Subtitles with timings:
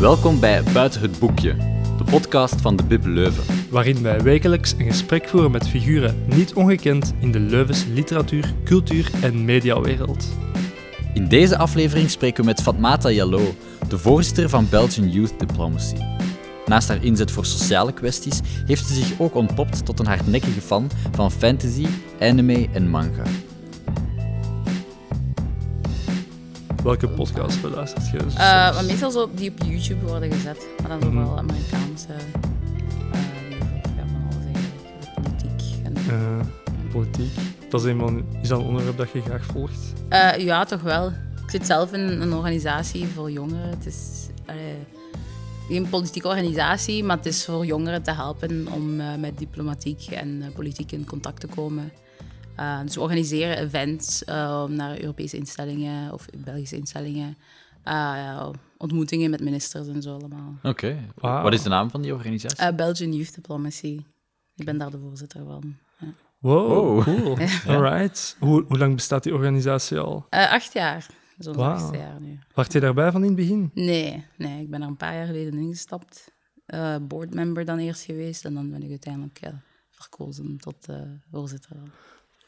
[0.00, 1.54] Welkom bij Buiten het Boekje,
[1.98, 3.44] de podcast van de Bib Leuven.
[3.70, 9.10] waarin wij wekelijks een gesprek voeren met figuren niet ongekend in de Leuvense literatuur, cultuur
[9.22, 10.26] en mediawereld.
[11.14, 13.54] In deze aflevering spreken we met Fatmata Jallo,
[13.88, 15.96] de voorzitter van Belgian Youth Diplomacy.
[16.66, 20.90] Naast haar inzet voor sociale kwesties heeft ze zich ook ontpopt tot een hardnekkige fan
[21.12, 21.86] van fantasy,
[22.20, 23.22] anime en manga.
[26.86, 28.16] Welke podcast beluistert je?
[28.18, 28.34] Eh,
[28.74, 30.66] maar meestal zo die op YouTube worden gezet.
[30.80, 31.12] Maar dan Mhm.
[31.12, 32.06] vooral Amerikaanse.
[32.12, 32.18] eh,
[33.48, 35.14] die over ja, van alles eigenlijk.
[35.22, 35.84] Politiek.
[35.84, 36.46] En, Eh,
[36.92, 37.34] politiek.
[37.70, 39.92] Dat is, een van, is dat een onderwerp dat je graag volgt?
[40.08, 41.06] Eh, ja, toch wel.
[41.44, 43.68] Ik zit zelf in een organisatie voor jongeren.
[43.68, 44.74] Het is allee,
[45.68, 50.42] geen politieke organisatie, maar het is voor jongeren te helpen om eh, met diplomatiek en
[50.42, 51.92] eh, politiek in contact te komen.
[52.56, 57.36] Eh, dus we organiseren events eh, naar Europese instellingen of Belgische instellingen.
[57.82, 60.54] eh, ja, ontmoetingen met ministers en zo allemaal.
[60.62, 62.58] Oké, wat is de naam van die organisatie?
[62.58, 64.04] Eh, Belgian Youth Diplomacy.
[64.56, 65.76] Ik ben daar de voorzitter van.
[65.98, 66.06] Ja.
[66.38, 67.02] Wow, Wow.
[67.02, 67.36] cool.
[67.76, 68.36] Alright.
[68.38, 70.26] Hoe, hoe lang bestaat die organisatie al?
[70.30, 71.06] Eh, acht jaar.
[71.38, 72.38] Zo'n achtste jaar nu.
[72.54, 73.70] Wacht je daarbij van in het begin?
[73.74, 76.32] Nee, nee, ik ben er een paar jaar geleden ingestapt.
[76.66, 79.40] Eh boardmember dan eerst geweest en dan ben ik uiteindelijk
[79.90, 81.76] verkozen tot eh, voorzitter.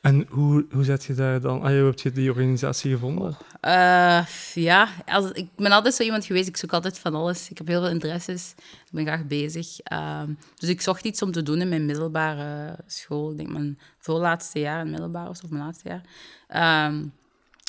[0.01, 1.63] En hoe, hoe zet je daar dan...
[1.63, 3.37] Ah, hoe heb je die organisatie gevonden?
[3.61, 7.51] Eh, ja, als, ik ben altijd zo iemand geweest, ik zoek altijd van alles.
[7.51, 9.81] Ik heb heel veel interesses, ik ben graag bezig.
[9.81, 13.31] Ehm, dus ik zocht iets om te doen in mijn middelbare school.
[13.31, 16.03] Ik denk mijn voorlaatste jaar in middelbaar of mijn laatste jaar.
[16.49, 17.05] Ehm,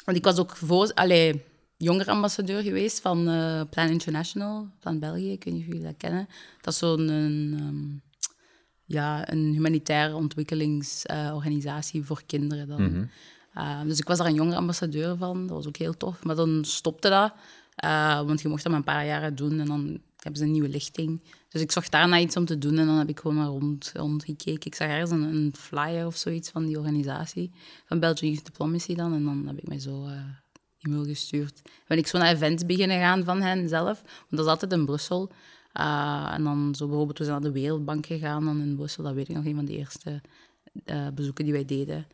[0.05, 1.43] want ik was ook voor, allee,
[1.77, 5.31] jongerenambassadeur geweest van eh, Plan International van België.
[5.31, 6.27] Ik weet niet of jullie dat kennen.
[6.61, 8.08] Dat is zo'n ehm,
[8.89, 12.67] ja, een humanitaire ontwikkelingsorganisatie voor kinderen.
[12.67, 12.81] Dan.
[12.83, 13.05] Mhm.
[13.57, 15.47] Uh, dus ik was daar een jongerenambassadeur van.
[15.47, 16.23] Dat was ook heel tof.
[16.23, 17.33] Maar dan stopte dat.
[17.83, 20.51] Uh, want je mocht dat maar een paar jaren doen en dan hebben ze een
[20.51, 21.21] nieuwe lichting.
[21.49, 23.91] Dus ik zocht daarna iets om te doen en dan heb ik gewoon maar rond,
[23.95, 24.65] rondgekeken.
[24.65, 27.51] Ik zag ergens een, een flyer of zoiets van die organisatie,
[27.85, 29.13] van Belgian Youth Diplomacy dan.
[29.13, 30.11] En dan heb ik mij zo uh,
[30.79, 31.61] e-mail gestuurd.
[31.87, 34.85] Ben ik zo naar events beginnen gaan van hen zelf, want dat is altijd in
[34.85, 35.31] Brussel.
[35.73, 39.03] Uh, en dan zo bijvoorbeeld, we zijn naar de Wereldbank gegaan dan in Brussel.
[39.03, 40.21] Dat weet ik nog, een van de eerste
[40.85, 42.07] uh, bezoeken die wij deden.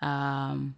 [0.00, 0.76] Um,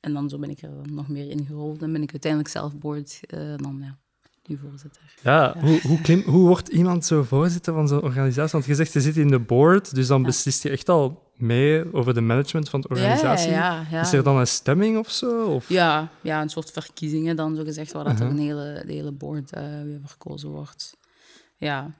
[0.00, 3.20] en dan zo ben ik er nog meer ingerold en ben ik uiteindelijk zelf board
[3.34, 3.98] uh, dan ja,
[4.46, 5.02] nu voorzitter.
[5.22, 5.60] Ja, ja.
[5.60, 8.52] Hoe, hoe, klim, hoe wordt iemand zo voorzitter van zo'n organisatie?
[8.52, 10.26] Want je zegt, je zit in de board, dus dan ja.
[10.26, 13.50] beslist je echt al mee over de management van de organisatie.
[13.50, 15.44] Ja, ja, Is er dan een stemming of zo?
[15.44, 15.68] Of?
[15.68, 18.28] Ja, ja, een soort verkiezingen dan, zo gezegd, waar dat uh -huh.
[18.28, 20.96] een hele, de hele board uh, weer verkozen wordt.
[21.60, 21.94] Ja.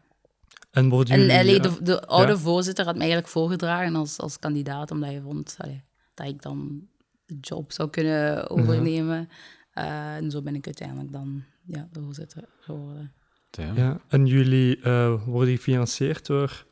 [0.70, 4.38] En, worden en jullie, allee, de, de, oude voorzitter had mij eigenlijk voorgedragen als, als
[4.38, 5.84] kandidaat, omdat je vond allee,
[6.14, 6.88] dat ik dan
[7.26, 9.28] de job zou kunnen overnemen.
[9.74, 13.12] Uh, uh, en zo ben ik uiteindelijk dan ja, de voorzitter geworden.
[13.50, 13.72] Ja.
[13.74, 14.00] ja.
[14.08, 16.66] En jullie uh, worden gefinancierd door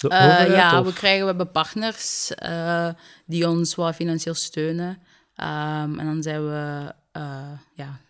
[0.00, 0.52] de Uh, overheid?
[0.52, 0.86] ja, of?
[0.86, 2.32] we krijgen we hebben partners
[3.26, 4.88] die ons wat financieel steunen.
[4.88, 6.94] Um, en dan zijn we
[7.74, 8.00] ja,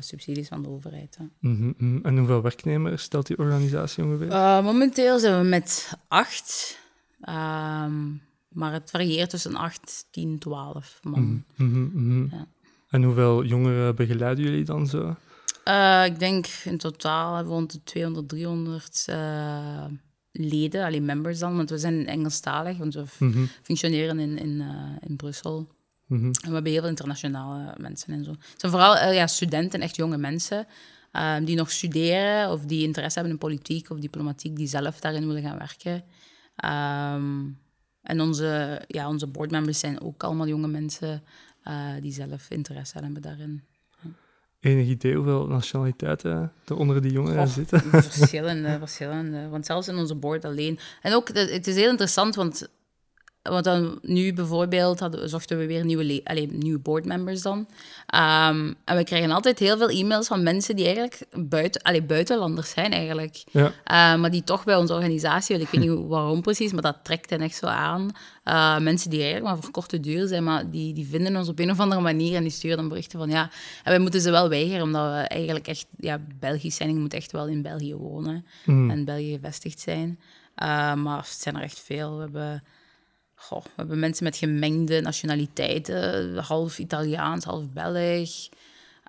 [0.00, 1.18] subsidies van de overheid.
[1.18, 1.24] Hè.
[1.40, 2.00] Mm -hmm.
[2.02, 4.28] En hoeveel werknemers stelt die organisatie ongeveer?
[4.62, 6.78] momenteel zijn we met acht.
[7.28, 8.22] Um,
[8.52, 11.20] maar het varieert tussen 8, 10, 12 man.
[11.22, 12.28] Mm -hmm, mm -hmm.
[12.30, 12.46] Ja.
[12.88, 15.16] En hoeveel jongeren begeleiden jullie dan zo?
[15.68, 19.84] Uh, ik denk in totaal hebben we rond de 200, 300 uh,
[20.32, 23.32] leden, alleen members dan, want we zijn Engelstalig, want we Mhm.
[23.32, 23.48] -hmm.
[23.62, 25.68] functioneren in, in, uh, in Brussel.
[26.12, 26.24] Mhm.
[26.24, 28.30] En we hebben heel veel internationale mensen en zo.
[28.30, 30.66] Het zijn vooral eh, ja, studenten, echt jonge mensen,
[31.44, 35.42] die nog studeren of die interesse hebben in politiek of diplomatiek, die zelf daarin willen
[35.42, 36.04] gaan werken.
[36.64, 37.58] Um,
[38.02, 41.22] en onze, ja, onze boardmembers zijn ook allemaal jonge mensen
[41.64, 43.62] uh, die zelf interesse hebben daarin.
[44.60, 47.80] Enig idee hoeveel nationaliteiten er onder die jongeren oh, zitten?
[47.80, 49.48] Verschillende, verschillende.
[49.48, 50.78] Want zelfs in onze board alleen.
[51.02, 52.68] En ook, het is heel interessant, want,
[53.42, 57.58] want dan nu bijvoorbeeld hadden, zochten we weer nieuwe, allez, nieuwe boardmembers dan.
[57.58, 62.70] Um, en we krijgen altijd heel veel e-mails van mensen die eigenlijk buiten, allez, buitenlanders
[62.70, 63.44] zijn eigenlijk.
[63.50, 63.66] Ja.
[63.66, 67.30] Uh, maar die toch bij onze organisatie, ik weet niet waarom precies, maar dat trekt
[67.30, 68.10] hen echt zo aan.
[68.44, 71.58] Uh, mensen die eigenlijk maar voor korte duur zijn, maar die, die vinden ons op
[71.58, 73.42] een of andere manier en die sturen dan berichten van ja,
[73.84, 76.88] en wij moeten ze wel weigeren, omdat we eigenlijk echt ja, Belgisch zijn.
[76.88, 78.90] Je moet echt wel in België wonen Mm.
[78.90, 80.18] en België gevestigd zijn.
[80.62, 82.16] Uh, maar het zijn er echt veel.
[82.16, 82.62] We hebben,
[83.42, 88.30] goh, we hebben mensen met gemengde nationaliteiten, half Italiaans, half Belg.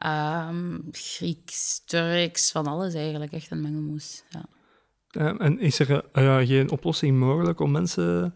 [0.05, 3.31] Um, Grieks, Turks, van alles eigenlijk.
[3.31, 4.45] Echt een mengelmoes, ja.
[5.17, 8.33] Uh, en is er uh, geen oplossing mogelijk om mensen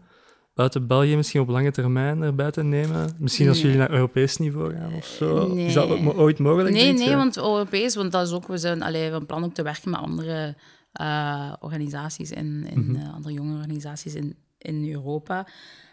[0.54, 3.16] buiten België misschien op lange termijn erbij te nemen?
[3.18, 3.66] Misschien als Nee.
[3.66, 5.54] jullie naar Europees niveau gaan of zo?
[5.54, 5.66] Nee.
[5.66, 6.74] Is dat ooit mogelijk?
[6.74, 7.16] Nee, nee, je?
[7.16, 10.00] want Europees, want dat is ook, we zijn allee, van plan ook te werken met
[10.00, 10.56] andere
[10.92, 12.96] eh, organisaties in, in Mhm.
[13.00, 14.36] eh, andere jonge organisaties in,
[14.68, 15.46] in Europa.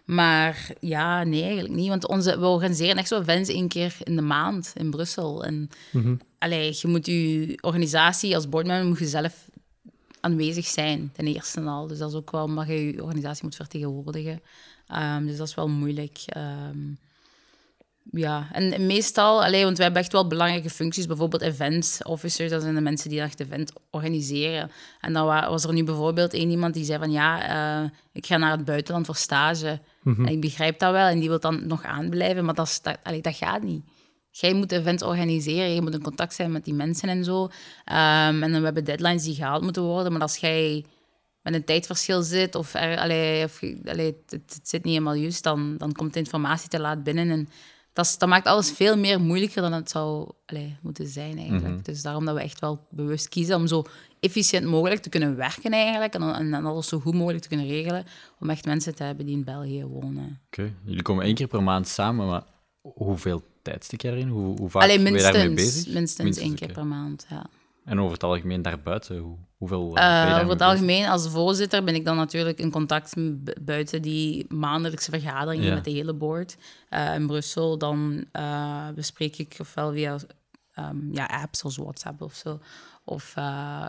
[0.06, 1.90] Maar ja, nee, eigenlijk niet.
[1.90, 5.44] Want onze, we organiseren echt zo events één keer in de maand in Brussel.
[5.46, 5.70] En
[6.38, 9.50] allee, je moet je organisatie als boardmember moet je zelf
[10.20, 11.88] aanwezig zijn, ten eerste al.
[11.88, 14.42] Dus dat is ook wel omdat je je organisatie moet vertegenwoordigen.
[14.88, 16.24] Ehm, dus dat is wel moeilijk.
[16.26, 16.78] Ehm,
[18.16, 22.62] ja, en meestal, allee, want we hebben echt wel belangrijke functies, bijvoorbeeld event officers, dat
[22.62, 24.72] zijn de mensen die echt event organiseren.
[25.02, 27.48] En dan wa- was er nu bijvoorbeeld één iemand die zei van ja,
[27.84, 29.80] eh, ik ga naar het buitenland voor stage.
[30.18, 32.98] En ik begrijp dat wel, en die wil dan nog aanblijven, maar dat, is, dat,
[33.04, 33.84] allee, dat gaat niet.
[34.32, 37.50] Jij moet events organiseren, je moet in contact zijn met die mensen en zo.
[37.86, 40.86] Ehm, en dan we hebben deadlines die gehaald moeten worden, maar als jij
[41.42, 45.44] met een tijdverschil zit of, er, allee, of allee, het, het zit niet helemaal juist,
[45.44, 47.30] dan, dan komt de informatie te laat binnen.
[47.30, 47.50] En
[47.96, 51.86] dat, is- dat maakt alles veel meer moeilijker dan het zou allee, moeten zijn eigenlijk.
[51.86, 53.84] Dus daarom dat we echt wel bewust kiezen om zo
[54.20, 58.06] efficiënt mogelijk te kunnen werken eigenlijk en, alles zo goed mogelijk te kunnen regelen
[58.40, 60.40] om echt mensen te hebben die in België wonen.
[60.48, 62.44] Oké, jullie komen één keer per maand samen, maar
[62.82, 64.28] hoeveel tijd stik je erin?
[64.28, 65.94] Hoe, hoe vaak Alleen ben je daarmee minstens, bezig?
[65.94, 67.46] minstens, één keer per maand, ja.
[67.86, 70.62] En over het algemeen daarbuiten, hoe, hoeveel eh, Eh, over het bezig?
[70.74, 73.14] algemeen, als voorzitter, ben ik dan natuurlijk in contact
[73.62, 75.74] buiten die maandelijkse vergaderingen Ja.
[75.74, 76.58] met de hele board
[76.90, 77.78] eh, in Brussel.
[77.78, 78.26] Dan
[78.96, 80.18] bespreek ik ofwel via
[80.74, 82.60] ehm, ja, apps zoals WhatsApp of zo.
[83.04, 83.36] Of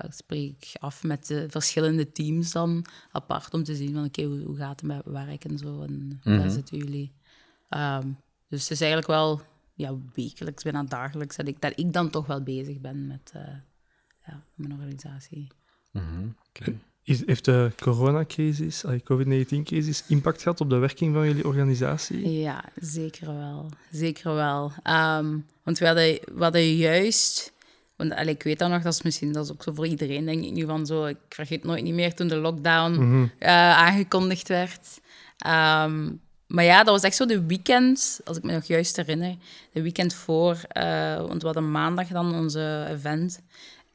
[0.09, 4.43] spreek ik af met de verschillende teams dan apart om te zien van oké, hoe,
[4.43, 5.83] hoe gaat het met werk en zo.
[5.83, 6.49] En hoe Mhm.
[6.51, 7.13] zitten jullie?
[7.69, 8.09] Ehm,
[8.49, 9.41] dus het is eigenlijk wel
[9.75, 13.33] ja, wekelijks, bijna dagelijks, dat ik, dat ik dan toch wel bezig ben met
[14.27, 15.47] ja, mijn organisatie.
[15.93, 16.29] Mhm.
[17.03, 22.31] Is, heeft de coronacrisis, ah, COVID-19-crisis, impact gehad op de werking van jullie organisatie?
[22.31, 23.71] Ja, zeker wel.
[23.91, 24.73] Zeker wel.
[24.83, 27.55] Ehm, want we hadden, we hadden juist...
[27.97, 30.25] Want allee, ik weet dat nog, dat is misschien dat is ook zo voor iedereen,
[30.25, 31.05] denk ik nu van zo...
[31.05, 35.01] Ik vergeet nooit niet meer toen de lockdown eh, aangekondigd werd.
[35.37, 36.09] Ehm,
[36.47, 39.37] maar ja, dat was echt zo de weekend, als ik me nog juist herinner.
[39.73, 43.41] De weekend voor, eh, want we hadden maandag dan onze event.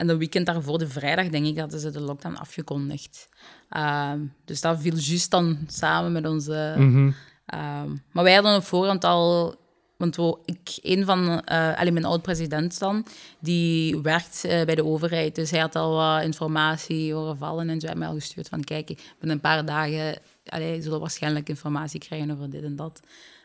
[0.02, 3.30] En de weekend daarvoor, de vrijdag, denk ik, hadden ze de lockdown afgekondigd.
[3.70, 6.76] Ehm, dus dat viel juist dan samen met onze...
[6.78, 7.12] Mhm.
[7.46, 9.56] Ehm, maar wij hadden op voorhand al...
[9.98, 11.46] Want ik, een van...
[11.46, 13.06] allee, mijn oud-president dan,
[13.40, 15.36] die werkt eh, bij de overheid.
[15.36, 17.70] Dus hij had al wat informatie horen vallen.
[17.70, 18.64] En zo heeft mij al gestuurd van...
[18.64, 20.22] Kijk, binnen een paar dagen...
[20.46, 23.02] Allee, zullen we waarschijnlijk informatie krijgen over dit en dat.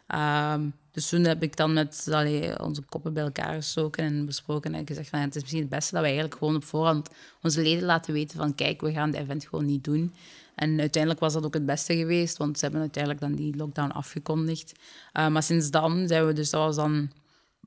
[0.06, 4.74] Ehm, dus toen heb ik dan met allee, onze koppen bij elkaar gestoken en besproken
[4.74, 7.08] en gezegd van ja, het is misschien het beste dat we eigenlijk gewoon op voorhand
[7.42, 10.14] onze leden laten weten van kijk, we gaan de event gewoon niet doen.
[10.54, 13.90] En uiteindelijk was dat ook het beste geweest, want ze hebben uiteindelijk dan die lockdown
[13.90, 14.72] afgekondigd.
[15.12, 17.10] Uh, maar sinds dan zijn we, dus dat was dan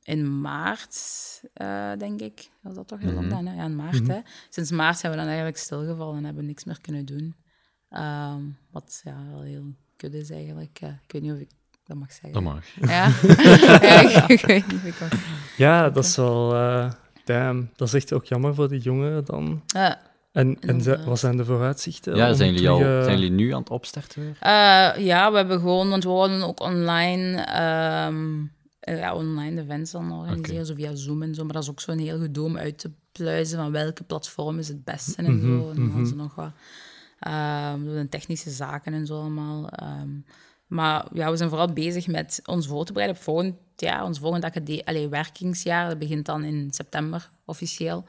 [0.04, 0.98] in maart,
[1.62, 2.50] uh, denk ik.
[2.62, 3.46] Was dat toch de lockdown?
[3.46, 3.56] Hè?
[3.56, 4.08] Ja, in maart.
[4.08, 4.20] Hè?
[4.50, 7.36] Sinds maart zijn we dan eigenlijk stilgevallen en hebben niks meer kunnen doen.
[7.90, 10.80] Um, wat ja, wel heel kut is eigenlijk.
[10.84, 11.50] Uh, ik weet niet of ik
[11.90, 12.34] dat mag zeggen.
[12.34, 12.66] Dat mag.
[12.82, 13.08] Ja,
[13.88, 15.10] ja ik, ik, weet niet of ik mag.
[15.58, 16.56] Ja, dat is wel...
[16.56, 16.92] Uh,
[17.26, 19.62] damn, dat is echt ook jammer voor die jongeren dan.
[19.66, 20.00] Ja.
[20.32, 22.16] En, en ze, wat zijn de vooruitzichten?
[22.16, 24.38] Ja, zijn jullie, al, uh, zijn jullie nu aan het opstarten weer?
[24.44, 27.38] Uh, ja, we hebben gewoon, want we wouden ook online,
[28.08, 30.66] um, ja, online events dan organiseren, okay.
[30.66, 31.44] zo via Zoom en zo.
[31.44, 34.68] Maar dat is ook zo'n heel gedoe om uit te pluizen van welke platform is
[34.68, 35.70] het beste en Mhm, zo.
[35.70, 36.52] En dan hadden ze nog wat
[37.28, 39.70] um, technische zaken en zo allemaal.
[40.02, 40.26] Um,
[40.70, 44.04] maar ja, we zijn vooral bezig met ons voor te bereiden op volgend jaar.
[44.04, 48.06] Ons volgende academie, allez, werkingsjaar, dat begint dan in september officieel.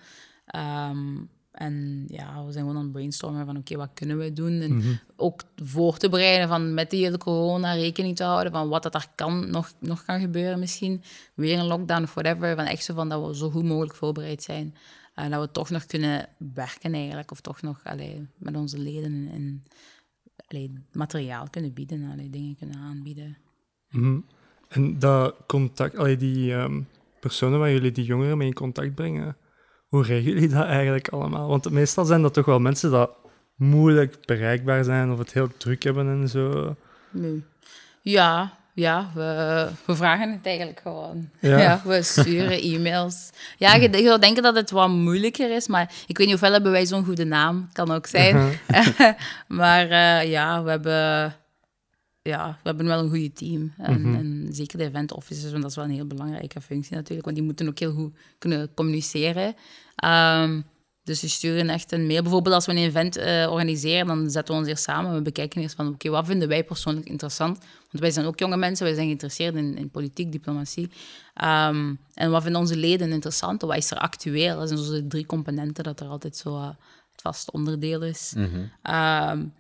[0.57, 4.33] Um, en ja, we zijn gewoon aan het brainstormen van oké, okay, wat kunnen we
[4.33, 4.61] doen?
[4.61, 4.93] En Mhm.
[5.17, 8.95] ook voor te bereiden van met die hele corona rekening te houden van wat dat
[8.95, 11.03] er kan, nog, nog kan gebeuren misschien.
[11.35, 12.57] Weer een lockdown of whatever.
[12.57, 14.75] Van echt zo van dat we zo goed mogelijk voorbereid zijn.
[15.15, 17.31] En dat we toch nog kunnen werken eigenlijk.
[17.31, 19.65] Of toch nog allee, met onze leden en
[20.49, 22.11] allee, materiaal kunnen bieden.
[22.13, 23.37] Allee, dingen kunnen aanbieden.
[23.91, 24.25] Mm.
[24.69, 26.89] En dat contact, allee, die um,
[27.21, 29.37] personen waar jullie die jongeren mee in contact brengen...
[29.91, 31.49] Hoe regelen jullie dat eigenlijk allemaal?
[31.49, 33.11] Want meestal zijn dat toch wel mensen dat
[33.55, 36.77] moeilijk bereikbaar zijn of het heel druk hebben en zo.
[37.11, 37.45] Nee.
[38.03, 41.31] Ja, ja we, we vragen het eigenlijk gewoon.
[41.41, 41.59] Ja.
[41.59, 43.31] ja we sturen e-mails.
[43.57, 46.53] Ja, je, je, zou denken dat het wat moeilijker is, maar ik weet niet ofwel
[46.53, 48.37] hebben wij zo'n goede naam, kan ook zijn.
[48.37, 49.13] Uh -huh.
[49.49, 51.35] maar uh, ja, we hebben,
[52.23, 53.73] ja, we hebben wel een goede team.
[53.79, 54.15] En, -hmm.
[54.15, 57.37] en zeker de event officers, want dat is wel een heel belangrijke functie natuurlijk, want
[57.37, 59.55] die moeten ook heel goed kunnen communiceren.
[60.05, 60.65] Um,
[61.03, 62.23] Dus die sturen echt een mail.
[62.23, 65.15] Bijvoorbeeld als we een event uh, organiseren, dan zetten we ons hier samen.
[65.15, 67.59] We bekijken eerst van, oké, wat vinden wij persoonlijk interessant?
[67.59, 70.91] Want wij zijn ook jonge mensen, wij zijn geïnteresseerd in, in politiek, diplomatie.
[71.45, 73.63] Um, en wat vinden onze leden interessant?
[73.63, 74.59] Wat is er actueel?
[74.59, 76.69] Dat zijn zo de drie componenten dat er altijd zo uh,
[77.13, 78.33] het vast onderdeel is.
[78.37, 78.57] Mhm.
[78.95, 79.53] um,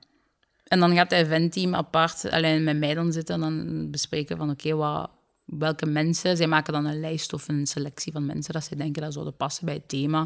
[0.64, 4.50] en dan gaat het eventteam apart alleen met mij dan zitten en dan bespreken van,
[4.50, 5.10] oké, wat
[5.58, 6.36] welke mensen.
[6.36, 9.36] Zij maken dan een lijst of een selectie van mensen dat ze denken dat zouden
[9.36, 10.20] passen bij het thema.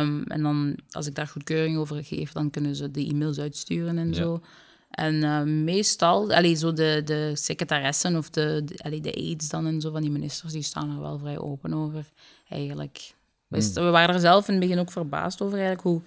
[0.00, 3.98] Um, en dan, als ik daar goedkeuring over geef, dan kunnen ze de e-mails uitsturen
[3.98, 4.14] en Ja.
[4.14, 4.40] zo.
[4.90, 9.66] En uh, meestal, allee, zo de, de secretaressen of de, de, allee, de aides dan
[9.66, 12.04] en zo van die ministers, die staan er wel vrij open over,
[12.48, 13.14] eigenlijk.
[13.46, 16.02] We, st- we waren er zelf in het begin ook verbaasd over eigenlijk hoe,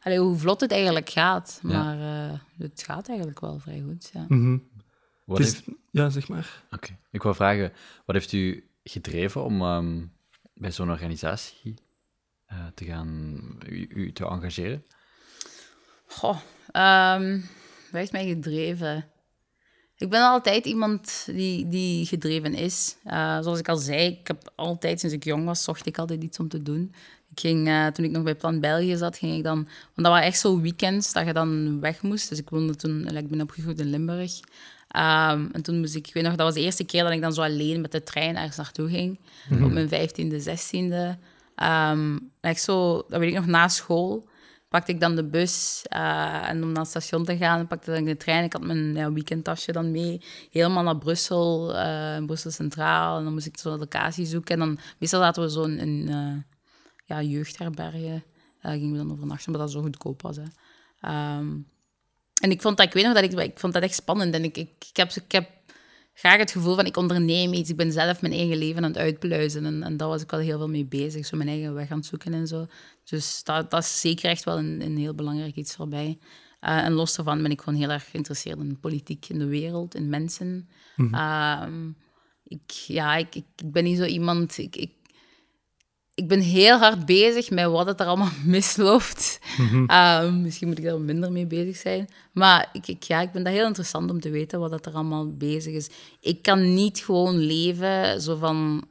[0.00, 1.60] allee, hoe vlot het eigenlijk gaat.
[1.62, 1.68] Ja.
[1.68, 1.98] Maar
[2.30, 4.24] uh, het gaat eigenlijk wel vrij goed, ja.
[4.28, 4.56] Mhm.
[5.30, 6.62] Wat is- heeft- Ja, zeg maar.
[6.70, 6.96] Oké.
[7.10, 7.72] Ik wil vragen,
[8.06, 10.02] wat heeft u gedreven om ehm,
[10.54, 11.74] bij zo'n organisatie
[12.46, 14.84] eh, te gaan, u, u te engageren?
[16.06, 16.38] Goh,
[16.70, 17.40] ehm
[17.90, 19.04] wat heeft mij gedreven?
[19.96, 22.96] Ik ben altijd iemand die, die gedreven is.
[23.04, 26.22] Eh, zoals ik al zei, ik heb altijd, sinds ik jong was, zocht ik altijd
[26.22, 26.94] iets om te doen.
[27.30, 29.54] Ik ging, eh, toen ik nog bij Plan België zat, ging ik dan...
[29.64, 32.28] Want dat waren echt zo weekends dat je dan weg moest.
[32.28, 33.16] Dus ik woonde toen...
[33.16, 34.40] Ik ben opgegroeid in Limburg.
[34.90, 36.06] Ehm, en toen moest ik...
[36.06, 38.02] Ik weet nog, dat was de eerste keer dat ik dan zo alleen met de
[38.02, 39.20] trein ergens naartoe ging.
[39.50, 41.18] Op mijn vijftiende, zestiende.
[41.54, 43.04] Ehm echt zo...
[43.08, 44.28] Dat weet ik nog, na school
[44.70, 48.04] pakte ik dan de bus eh, en om naar het station te gaan, pakte ik
[48.04, 48.44] de trein.
[48.44, 53.18] Ik had mijn ja, weekendtasje dan mee, helemaal naar Brussel, eh, Brussel Centraal.
[53.18, 54.54] En dan moest ik zo'n locatie zoeken.
[54.54, 56.56] En dan, meestal zaten we zo in, in eh,
[57.04, 58.24] ja, jeugdherbergen.
[58.60, 60.36] Daar gingen we dan overnachten, omdat dat zo goedkoop was.
[60.36, 60.44] Hè.
[61.00, 61.46] Ehm,
[62.40, 64.34] en ik vond dat, ik weet nog dat ik, ik vond dat echt spannend.
[64.34, 65.50] En ik, ik, ik, heb, ik heb
[66.14, 67.70] graag het gevoel van ik onderneem iets.
[67.70, 69.64] Ik ben zelf mijn eigen leven aan het uitpluizen.
[69.64, 71.26] En, en daar was ik wel heel veel mee bezig.
[71.26, 72.66] Zo mijn eigen weg aan het zoeken en zo.
[73.04, 76.18] Dus dat, dat is zeker echt wel een, een heel belangrijk iets voor mij.
[76.60, 79.94] Eh, en los daarvan ben ik gewoon heel erg geïnteresseerd in politiek, in de wereld,
[79.94, 80.68] in mensen.
[80.96, 81.88] Ehm,
[82.44, 84.58] ik, ja, ik, ik ben niet zo iemand...
[84.58, 84.90] Ik, ik,
[86.20, 89.38] ik ben heel hard bezig met wat het er allemaal misloopt.
[89.86, 92.08] Ehm, misschien moet ik daar minder mee bezig zijn.
[92.32, 94.92] Maar ik, ik, ja, ik vind dat heel interessant om te weten wat het er
[94.92, 95.88] allemaal bezig is.
[96.20, 98.84] Ik kan niet gewoon leven zo van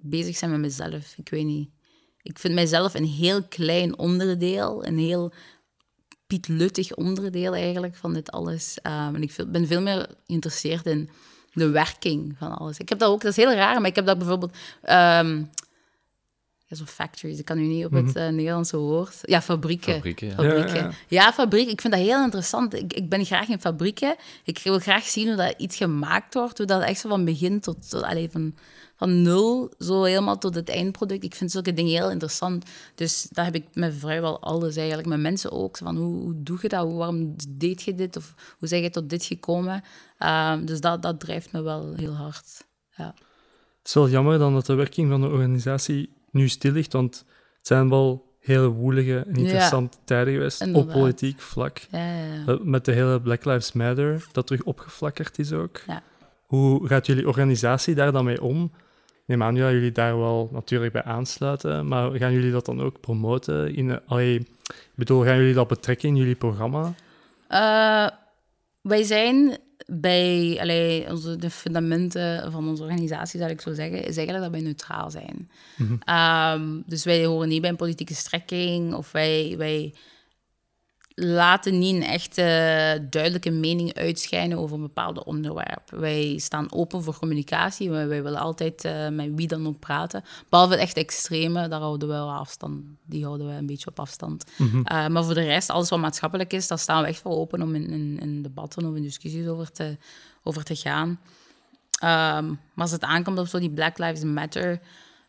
[0.00, 1.14] bezig zijn met mezelf.
[1.16, 1.68] Ik weet niet.
[2.22, 5.32] Ik vind mijzelf een heel klein onderdeel, een heel
[6.26, 8.78] pietluttig onderdeel eigenlijk van dit alles.
[8.82, 11.08] Ehm, en ik veel- ben veel meer geïnteresseerd in
[11.52, 12.78] de werking van alles.
[12.78, 14.56] Ik heb dat ook, dat is heel raar, maar ik heb dat bijvoorbeeld...
[14.82, 15.42] ehm
[16.66, 19.18] ja, zo factories, ik kan nu niet op het eh, Nederlandse woord.
[19.22, 19.94] Ja, fabrieken.
[19.94, 20.34] Fabrieken, ja.
[20.34, 20.74] Fabrieken.
[20.74, 21.32] Ja, Ja, ja.
[21.32, 21.68] fabriek.
[21.68, 22.74] Ik vind dat heel interessant.
[22.74, 24.16] Ik, ik ben graag in fabrieken.
[24.44, 26.58] Ik wil graag zien hoe dat iets gemaakt wordt.
[26.58, 27.90] Hoe dat echt zo van begin tot...
[27.90, 28.54] tot allee, van,
[28.96, 31.24] van nul, zo helemaal tot het eindproduct.
[31.24, 32.64] Ik vind zulke dingen heel interessant.
[32.94, 35.08] Dus daar heb ik met vrijwel alles eigenlijk.
[35.08, 35.76] Met mensen ook.
[35.76, 36.84] Van, hoe, hoe doe je dat?
[36.84, 38.16] Hoe, waarom deed je dit?
[38.16, 39.82] Of hoe zeg je tot dit gekomen?
[40.18, 42.64] Ehm, dus dat, dat drijft me wel heel hard.
[42.96, 43.14] Ja.
[43.78, 47.24] Het is wel jammer dan dat de werking van de organisatie nu stil ligt, want
[47.58, 51.78] het zijn wel hele woelige en interessante tijden geweest op politiek vlak.
[51.90, 52.46] Ja, ja, ja.
[52.46, 55.80] Eh, Met de hele Black Lives Matter, dat terug opgeflakkerd is ook.
[55.86, 56.02] Ja.
[56.46, 58.72] Hoe gaat jullie organisatie daar dan mee om?
[59.26, 63.00] Neem aan dat jullie daar wel natuurlijk bij aansluiten, maar gaan jullie dat dan ook
[63.00, 63.74] promoten?
[63.74, 66.94] In, allee, ik bedoel, gaan jullie dat betrekken in jullie programma?
[67.48, 68.08] Eh,
[68.80, 74.16] wij zijn bij allee, onze, de fundamenten van onze organisatie, zou ik zo zeggen, is
[74.16, 75.50] eigenlijk dat wij neutraal zijn.
[76.00, 79.94] Ehm, dus wij horen niet bij een politieke strekking of wij, wij
[81.14, 85.90] laten niet een echte duidelijke mening uitschijnen over een bepaald onderwerp.
[85.90, 87.90] Wij staan open voor communicatie.
[87.90, 90.24] Wij, wij willen altijd eh, met wie dan ook praten.
[90.48, 92.82] Behalve het echt extreme, daar houden we wel afstand.
[93.04, 94.44] Die houden we een beetje op afstand.
[94.84, 97.62] Eh, maar voor de rest, alles wat maatschappelijk is, daar staan we echt voor open
[97.62, 99.96] om in, in, in debatten of in discussies over te,
[100.42, 101.20] over te gaan.
[101.98, 104.80] Ehm, maar als het aankomt op zo die Black Lives Matter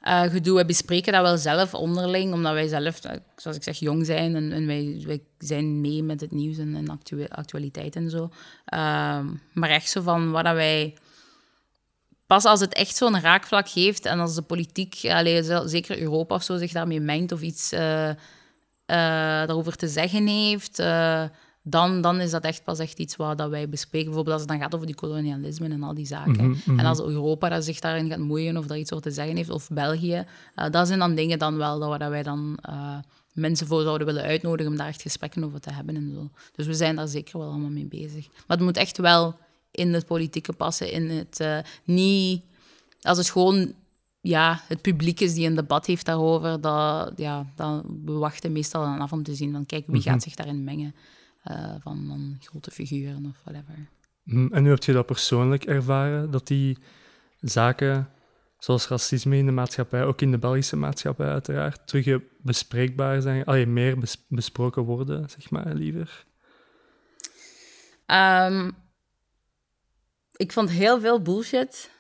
[0.06, 3.78] eh, gedoe, we bespreken dat wel zelf onderling, omdat wij zelf, eh, zoals ik zeg,
[3.78, 7.96] jong zijn en, en wij, wij zijn mee met het nieuws en, en actu- actualiteit
[7.96, 8.30] en zo.
[8.66, 10.94] Ehm, maar echt zo van wat dat wij
[12.28, 16.36] pas als het echt zo'n raakvlak heeft en als de politiek, allee, zel- zeker Europa
[16.36, 18.10] of zo, zich daarmee mengt of iets eh,
[18.86, 20.80] daarover te zeggen heeft,
[21.68, 24.06] dan, dan is dat echt pas echt iets wat dat wij bespreken.
[24.06, 26.58] Bijvoorbeeld als het dan gaat over die kolonialisme en al die zaken.
[26.66, 29.70] En als Europa zich daarin gaat moeien of daar iets over te zeggen heeft, of
[29.70, 32.98] België, eh, dat zijn dan dingen dan wel dat, dat wij dan eh,
[33.34, 36.30] mensen voor zouden willen uitnodigen om daar echt gesprekken over te hebben en zo.
[36.56, 38.28] Dus we zijn daar zeker wel allemaal mee bezig.
[38.30, 39.36] Maar het moet echt wel
[39.72, 42.44] in het politieke passen, in het eh, niet...
[43.02, 43.74] Als het gewoon
[44.22, 48.84] ja, het publiek is die een debat heeft daarover, dat, ja, dat, we wachten meestal
[48.84, 50.96] dan af om te zien van, kijk, wie gaat zich daarin mengen
[51.52, 53.88] uh, van, van, grote figuren of whatever.
[54.24, 56.78] Hm, en nu heb je dat persoonlijk ervaren, dat die
[57.40, 58.10] zaken
[58.60, 63.66] zoals racisme in de maatschappij, ook in de Belgische maatschappij uiteraard, terug bespreekbaar zijn, allee,
[63.66, 63.98] meer
[64.28, 66.26] besproken worden, zeg maar, liever?
[68.08, 68.76] Um,
[70.36, 71.92] ik vond heel veel bullshit.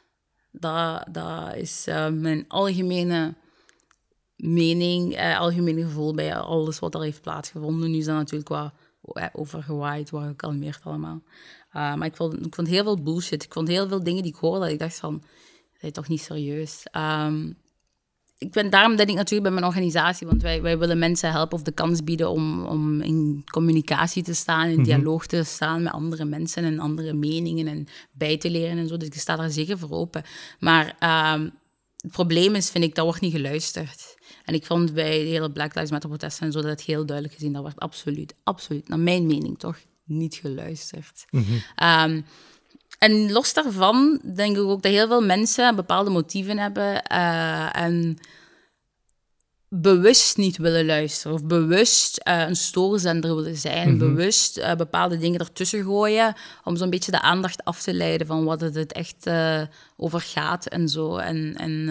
[0.51, 3.33] Dat, dat is uh, mijn algemene
[4.35, 7.91] mening, uh, algemene gevoel bij alles wat er heeft plaatsgevonden.
[7.91, 8.49] Nu is dat natuurlijk
[9.05, 11.21] wat overgewaaid, wat gekalmeerd allemaal.
[11.74, 13.43] Uh, maar ik vond, ik vond heel veel bullshit.
[13.43, 15.24] Ik vond heel veel dingen die ik hoorde dat ik dacht van,
[15.74, 16.88] dat is toch niet serieus.
[16.91, 17.57] Um,
[18.38, 21.57] ik ben, daarom denk ik natuurlijk bij mijn organisatie, want wij, wij willen mensen helpen
[21.57, 24.83] of de kans bieden om, om in communicatie te staan, in mhm.
[24.83, 28.97] dialoog te staan met andere mensen en andere meningen en bij te leren en zo.
[28.97, 30.24] Dus ik sta daar zeker voor open.
[30.59, 30.85] Maar
[31.35, 31.51] um,
[31.97, 34.17] het probleem is, vind ik, dat wordt niet geluisterd.
[34.45, 37.05] En ik vond bij de hele Black Lives Matter protesten en zo dat het heel
[37.05, 41.25] duidelijk gezien, dat wordt absoluut, absoluut, naar mijn mening toch, niet geluisterd.
[41.29, 41.43] Mm
[41.83, 42.25] um,
[42.99, 48.17] en los daarvan denk ik ook dat heel veel mensen bepaalde motieven hebben uh, en
[49.69, 53.97] bewust niet willen luisteren of bewust uh, een stoorzender willen zijn, mhm.
[53.97, 56.33] bewust uh, bepaalde dingen ertussen gooien
[56.63, 59.29] om zo'n beetje de aandacht af te leiden van wat het echt
[59.97, 61.17] over gaat en zo.
[61.17, 61.89] En, en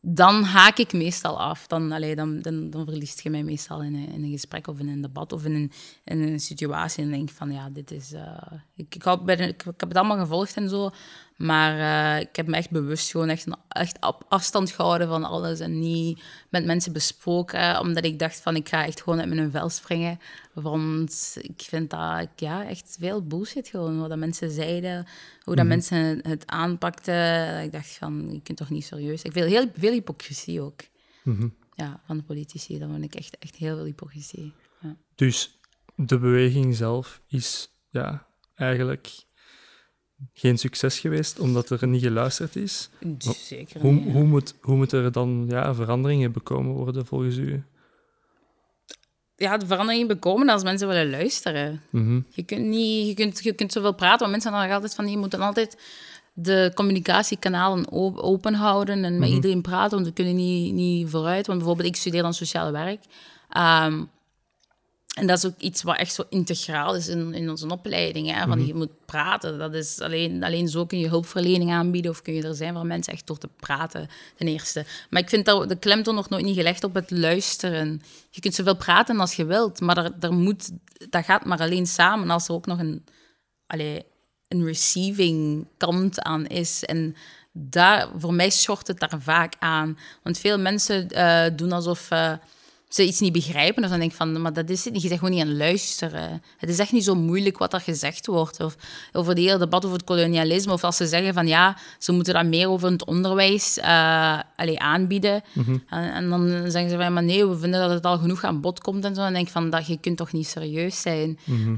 [0.00, 1.66] dan haak ik meestal af.
[1.66, 5.32] Dan, allee, dan, dan, verliest je mij meestal in een, gesprek of in een debat
[5.32, 5.72] of in een,
[6.04, 7.04] in een situatie.
[7.04, 8.12] En denk van, ja, dit is...
[8.12, 10.90] Uh, ik, ik, ik, ik, heb het allemaal gevolgd en zo.
[11.38, 15.78] Maar uh, ik heb me echt bewust gewoon echt, echt afstand gehouden van alles en
[15.78, 19.68] niet met mensen besproken, omdat ik dacht van ik ga echt gewoon uit mijn vel
[19.68, 20.18] springen.
[20.52, 25.06] Want ik vind dat ja, echt veel bullshit gewoon, wat dat mensen zeiden,
[25.42, 25.74] hoe dat mhm.
[25.74, 27.62] mensen het aanpakten.
[27.62, 29.22] Ik dacht van, je kunt toch niet serieus.
[29.22, 30.80] Ik veel, heel veel hypocrisie ook.
[31.22, 31.48] Mhm.
[31.74, 34.52] Ja, van de politici, dat vond ik echt, echt heel veel hypocrisie.
[34.80, 34.96] Ja.
[35.14, 35.58] Dus
[35.94, 39.26] de beweging zelf is ja, eigenlijk
[40.32, 42.90] geen succes geweest omdat er niet geluisterd is.
[43.18, 43.80] Zeker.
[43.80, 47.62] Hoe, hoe, moet, hoe moet er dan ja, veranderingen bekomen worden volgens u?
[49.36, 51.82] Ja, de veranderingen bekomen als mensen willen luisteren.
[51.90, 52.20] Mhm.
[52.28, 55.18] Je kunt niet, je kunt, je kunt zoveel praten, maar mensen zeggen altijd van je
[55.18, 55.76] moet altijd
[56.32, 57.92] de communicatiekanalen
[58.22, 59.34] open houden en met mhm.
[59.34, 61.46] iedereen praten, want we kunnen niet, niet vooruit.
[61.46, 63.00] Want bijvoorbeeld, ik studeer dan sociaal werk.
[63.48, 64.04] Ehm,
[65.18, 68.30] en dat is ook iets wat echt zo integraal is in, in onze opleiding.
[68.30, 68.46] Hè?
[68.46, 68.66] Van, mhm.
[68.66, 69.58] Je moet praten.
[69.58, 72.86] Dat is alleen, alleen zo kun je hulpverlening aanbieden of kun je er zijn voor
[72.86, 74.84] mensen echt door te praten, ten eerste.
[75.10, 78.02] Maar ik vind dat de klemtoon nog nooit niet gelegd op het luisteren.
[78.30, 80.70] Je kunt zoveel praten als je wilt, maar er, er moet,
[81.10, 83.04] dat gaat maar alleen samen als er ook nog een,
[83.66, 84.04] allee,
[84.48, 86.84] een receiving kant aan is.
[86.84, 87.16] En
[87.52, 89.98] daar, voor mij schort het daar vaak aan.
[90.22, 92.10] Want veel mensen uh, doen alsof...
[92.10, 92.32] Uh,
[92.88, 93.84] ze iets niet begrijpen.
[93.84, 95.02] Of dan denk ik van, maar dat is het niet.
[95.02, 96.42] Je bent gewoon niet aan het luisteren.
[96.56, 98.60] Het is echt niet zo moeilijk wat er gezegd wordt.
[98.60, 98.76] Of
[99.12, 100.72] over de hele debat over het kolonialisme.
[100.72, 104.38] Of als ze zeggen van, ja, ze moeten dat meer over het onderwijs uh,
[104.74, 105.42] aanbieden.
[105.52, 105.76] Mhm.
[105.88, 108.80] en, dan zeggen ze van, maar nee, we vinden dat het al genoeg aan bod
[108.80, 109.20] komt en zo.
[109.20, 111.38] En dan denk ik van, dat, je kunt toch niet serieus zijn.
[111.44, 111.76] Mm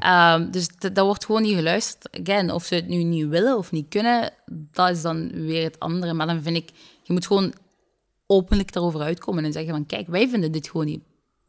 [0.51, 2.21] dus dat wordt gewoon niet geluisterd.
[2.21, 4.33] Again, of ze het nu niet willen of niet kunnen,
[4.73, 6.13] dat is dan weer het andere.
[6.13, 6.71] Maar dan vind ik,
[7.03, 7.55] je moet gewoon
[8.31, 11.03] openlijk daarover uitkomen en zeggen van kijk, wij vinden dit gewoon niet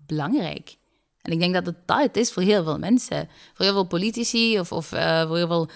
[0.05, 0.75] belangrijk.
[1.21, 3.29] En ik denk dat het dat het is voor heel veel mensen.
[3.53, 5.69] Voor heel veel politici of, of uh, voor heel veel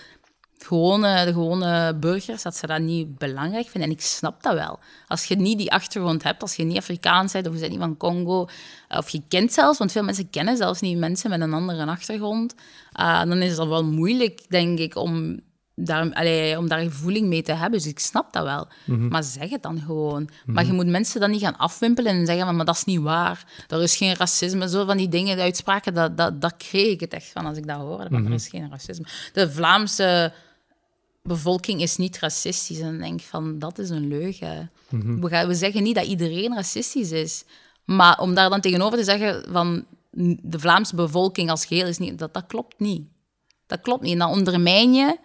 [0.58, 3.89] gewone, de gewone burgers, dat ze dat niet belangrijk vinden.
[3.89, 4.80] En ik snap dat wel.
[5.08, 7.82] Als je niet die achtergrond hebt, als je niet Afrikaans bent of je bent niet
[7.82, 8.48] van Congo,
[8.88, 11.86] eh, of je kent zelfs, want veel mensen kennen zelfs niet mensen met een andere
[11.86, 12.56] achtergrond,
[13.00, 15.39] uh, dan is het wel moeilijk, denk ik, om
[16.14, 17.80] allee, om daar gevoeling mee te hebben.
[17.80, 18.68] Dus ik snap dat wel.
[18.86, 19.08] Mhm.
[19.08, 20.30] Maar zeg het dan gewoon.
[20.46, 20.82] Maar je mhm.
[20.82, 23.46] moet mensen dan niet gaan afwimpelen en zeggen van, maar dat is niet waar.
[23.68, 24.70] Er is geen racisme.
[24.70, 27.58] Zo van die dingen, de uitspraken, dat, dat, dat kreeg ik het echt van als
[27.58, 28.10] ik dat hoorde.
[28.10, 28.34] Maar er mhm.
[28.34, 29.06] is geen racisme.
[29.34, 30.34] De Vlaamse
[31.24, 32.80] bevolking is niet racistisch.
[32.80, 34.72] En dan denk ik van, dat is een leugen.
[34.90, 37.44] we, gaan, we zeggen niet dat iedereen racistisch is.
[37.86, 39.86] Maar om daar dan tegenover te zeggen van,
[40.42, 42.20] de Vlaamse bevolking als geheel is niet...
[42.20, 43.08] Dat, dat klopt niet.
[43.68, 44.12] Dat klopt niet.
[44.12, 45.18] En dan ondermijn je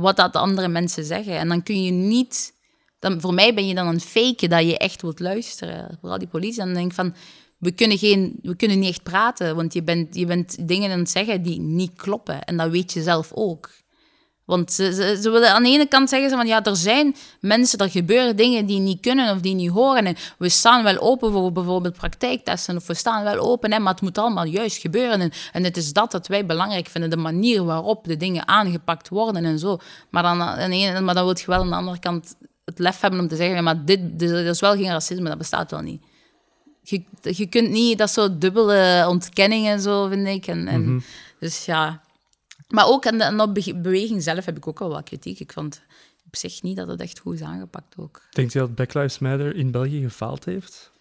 [0.00, 1.38] wat dat andere mensen zeggen.
[1.38, 2.54] En dan kun je niet...
[2.98, 5.98] Dan, voor mij ben je dan een fake dat je echt wilt luisteren.
[6.00, 6.64] Vooral die politie.
[6.64, 7.14] Dan denk ik van,
[7.58, 10.98] we kunnen, geen, we kunnen niet echt praten, want je bent, je bent dingen aan
[10.98, 12.42] het zeggen die niet kloppen.
[12.42, 13.70] En dat weet je zelf ook.
[14.46, 17.16] Want ze, ze, ze, willen aan de ene kant zeggen ze van ja, er zijn
[17.40, 20.06] mensen, er gebeuren dingen die niet kunnen of die niet horen.
[20.06, 23.92] En we staan wel open voor bijvoorbeeld praktijktesten of we staan wel open, hè, maar
[23.92, 25.20] het moet allemaal juist gebeuren.
[25.20, 29.08] En, en het is dat dat wij belangrijk vinden, de manier waarop de dingen aangepakt
[29.08, 29.78] worden en zo.
[30.10, 33.00] Maar dan, aan ene, maar dan wil je wel aan de andere kant het lef
[33.00, 36.02] hebben om te zeggen, ja, maar dit, is wel geen racisme, dat bestaat wel niet.
[36.82, 40.46] Je, je kunt niet, dat zo dubbele ontkenning en zo, vind ik.
[40.46, 41.04] En, en,
[41.40, 42.04] Dus ja.
[42.68, 45.40] Maar ook aan de, be- beweging zelf heb ik ook wel wat kritiek.
[45.40, 45.82] Ik vond
[46.26, 48.22] op zich niet dat het echt goed is aangepakt ook.
[48.30, 50.92] Denkt je dat Black Lives Matter in België gefaald heeft?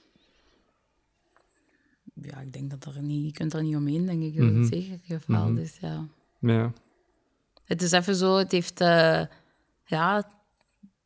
[2.22, 4.36] Ja, ik denk dat er niet, je kunt er niet omheen, denk ik.
[4.38, 4.60] Dat Mhm.
[4.60, 5.62] het zeker gefaald Mhm.
[5.62, 6.06] is, ja.
[6.40, 6.74] Ja.
[7.66, 8.82] Het is even zo, het heeft...
[8.82, 9.22] eh,
[9.86, 10.32] ja,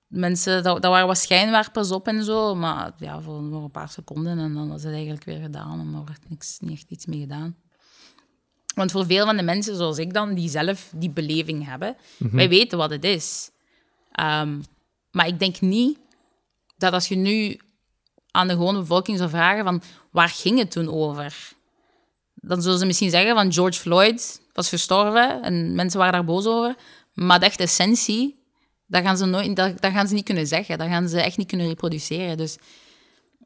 [0.07, 0.63] mensen...
[0.63, 4.53] Daar, daar waren wat schijnwerpers op en zo, maar ja, voor een paar seconden en
[4.53, 5.79] dan was het eigenlijk weer gedaan.
[5.79, 7.55] En er werd niks, niet echt iets mee gedaan.
[8.79, 12.49] Want voor veel van de mensen zoals ik dan, die zelf die beleving hebben, wij
[12.49, 13.51] weten wat het is.
[14.11, 14.59] Ehm,
[15.11, 15.97] maar ik denk niet
[16.77, 17.59] dat als je nu
[18.31, 21.51] aan de gewone bevolking zou vragen van waar ging het toen over?
[22.35, 26.45] Dan zullen ze misschien zeggen van George Floyd was gestorven en mensen waren daar boos
[26.45, 26.75] over.
[27.13, 28.43] Maar de echte essentie,
[28.85, 30.77] dat gaan ze, nooit, dat, dat gaan ze niet kunnen zeggen.
[30.77, 32.37] Dat gaan ze echt niet kunnen reproduceren.
[32.37, 32.57] Dus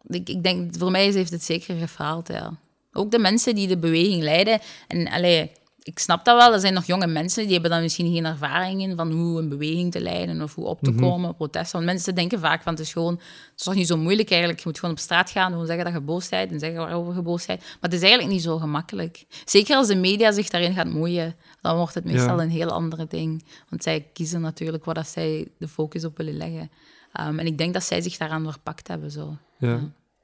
[0.07, 2.57] ik, ik denk, voor mij heeft het zeker gefaald, ja.
[2.93, 4.60] Ook de mensen die de beweging leiden.
[4.88, 5.51] En allee,
[5.84, 8.82] ik snap dat wel, er zijn nog jonge mensen, die hebben dan misschien geen ervaring
[8.82, 11.73] in van hoe een beweging te leiden of hoe op te komen, protesten.
[11.73, 14.60] Want mensen denken vaak van, het is gewoon, het is toch niet zo moeilijk eigenlijk.
[14.60, 17.15] Je moet gewoon op straat gaan, gewoon zeggen dat je boos bent en zeggen waarover
[17.15, 17.60] je boos bent.
[17.60, 19.25] Maar het is eigenlijk niet zo gemakkelijk.
[19.45, 22.43] Zeker als de media zich daarin gaat moeien, dan wordt het meestal Ja.
[22.43, 23.45] een heel andere ding.
[23.69, 26.71] Want zij kiezen natuurlijk waar dat zij de focus op willen leggen.
[27.21, 29.38] Um, en ik denk dat zij zich daaraan verpakt hebben, zo.
[29.58, 29.79] ja.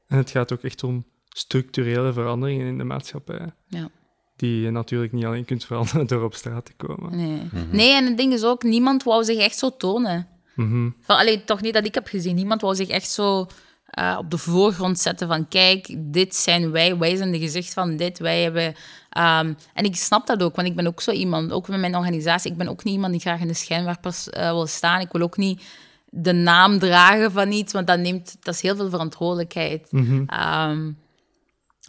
[0.08, 3.54] En het gaat ook echt om structurele veranderingen in de maatschappij.
[3.68, 3.90] Ja.
[4.36, 7.18] Die je natuurlijk niet alleen kunt veranderen door op straat te komen.
[7.18, 7.50] Nee.
[7.72, 10.28] nee, en het ding is ook, niemand wou zich echt zo tonen.
[10.56, 10.90] Mhm.
[11.02, 12.36] Van, allee, toch niet dat ik heb gezien.
[12.36, 13.48] Niemand wou zich echt zo
[13.86, 17.98] eh, op de voorgrond zetten van kijk, dit zijn wij, wij zijn de gezicht van
[17.98, 18.76] dit, wij hebben...
[19.10, 21.96] ehm, en ik snap dat ook, want ik ben ook zo iemand, ook met mijn
[21.96, 25.02] organisatie, ik ben ook niet iemand die graag in de schijnwerpers eh, wil staan.
[25.02, 25.62] Ik wil ook niet
[26.10, 29.92] de naam dragen van iets, want dat, neemt, dat is heel veel verantwoordelijkheid.
[29.92, 30.24] Mhm.
[30.26, 30.92] Ehm,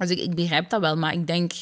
[0.08, 1.52] dus ik, ik begrijp dat wel, maar ik denk,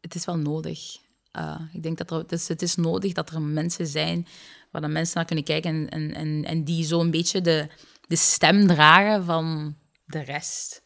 [0.00, 0.96] het is wel nodig.
[1.30, 4.26] Eh, ik denk dat er, het, is, het is nodig dat er mensen zijn
[4.70, 7.68] waar dan mensen naar kunnen kijken en, en, en, en die zo een beetje de,
[8.08, 10.82] de stem dragen van de rest.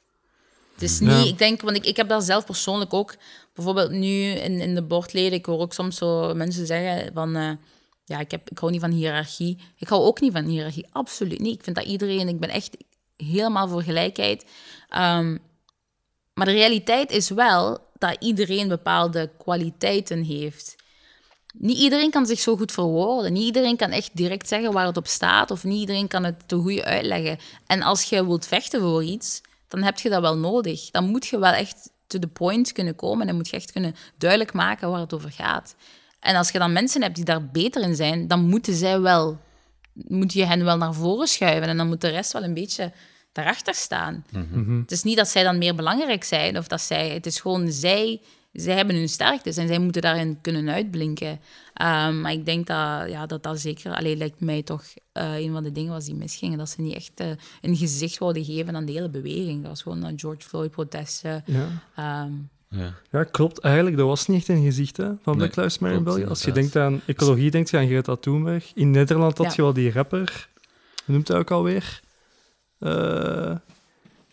[0.72, 1.24] Het is niet, Ja.
[1.24, 3.16] ik denk, want ik, ik heb dat zelf persoonlijk ook,
[3.54, 7.50] bijvoorbeeld nu in, in de bordleden, ik hoor ook soms zo mensen zeggen van, eh,
[8.04, 9.58] ja, ik, heb, ik hou niet van hiërarchie.
[9.76, 11.54] Ik hou ook niet van hiërarchie, absoluut niet.
[11.54, 12.76] Ik vind dat iedereen, ik ben echt
[13.16, 14.44] helemaal voor gelijkheid.
[14.88, 15.36] Ehm,
[16.38, 20.76] maar de realiteit is wel dat iedereen bepaalde kwaliteiten heeft.
[21.52, 23.32] Niet iedereen kan zich zo goed verwoorden.
[23.32, 25.50] Niet iedereen kan echt direct zeggen waar het op staat.
[25.50, 27.38] Of niet iedereen kan het te goed uitleggen.
[27.66, 30.90] En als je wilt vechten voor iets, dan heb je dat wel nodig.
[30.90, 33.20] Dan moet je wel echt to the point kunnen komen.
[33.20, 35.74] En dan moet je echt kunnen duidelijk maken waar het over gaat.
[36.20, 39.38] En als je dan mensen hebt die daar beter in zijn, dan moeten zij wel,
[39.92, 41.68] moet je hen wel naar voren schuiven.
[41.68, 42.92] En dan moet de rest wel een beetje
[43.38, 44.24] daarachter staan.
[44.80, 47.70] Het is niet dat zij dan meer belangrijk zijn, of dat zij, het is gewoon
[47.72, 48.20] zij,
[48.52, 51.40] zij hebben hun sterktes en zij moeten daarin kunnen uitblinken.
[51.74, 55.52] Ehm, maar ik denk dat ja, dat, dat zeker, alleen lijkt mij toch eh, een
[55.52, 57.26] van de dingen was die misgingen, dat ze niet echt eh,
[57.60, 59.60] een gezicht wilden geven aan de hele beweging.
[59.60, 61.42] Dat was gewoon een George Floyd-protesten.
[61.46, 61.66] Ja.
[61.96, 62.32] Ehm,
[62.70, 62.94] Ja.
[63.10, 63.58] ja, klopt.
[63.60, 66.24] Eigenlijk, dat was niet echt een gezicht hè, van Black Nee, Lives Matter in België.
[66.24, 68.70] Als je denkt aan ecologie, denk je aan Greta Thunberg.
[68.74, 69.52] In Nederland had Ja.
[69.56, 70.48] je wel die rapper,
[71.04, 72.00] noemt hij ook alweer?
[72.78, 73.56] Eh,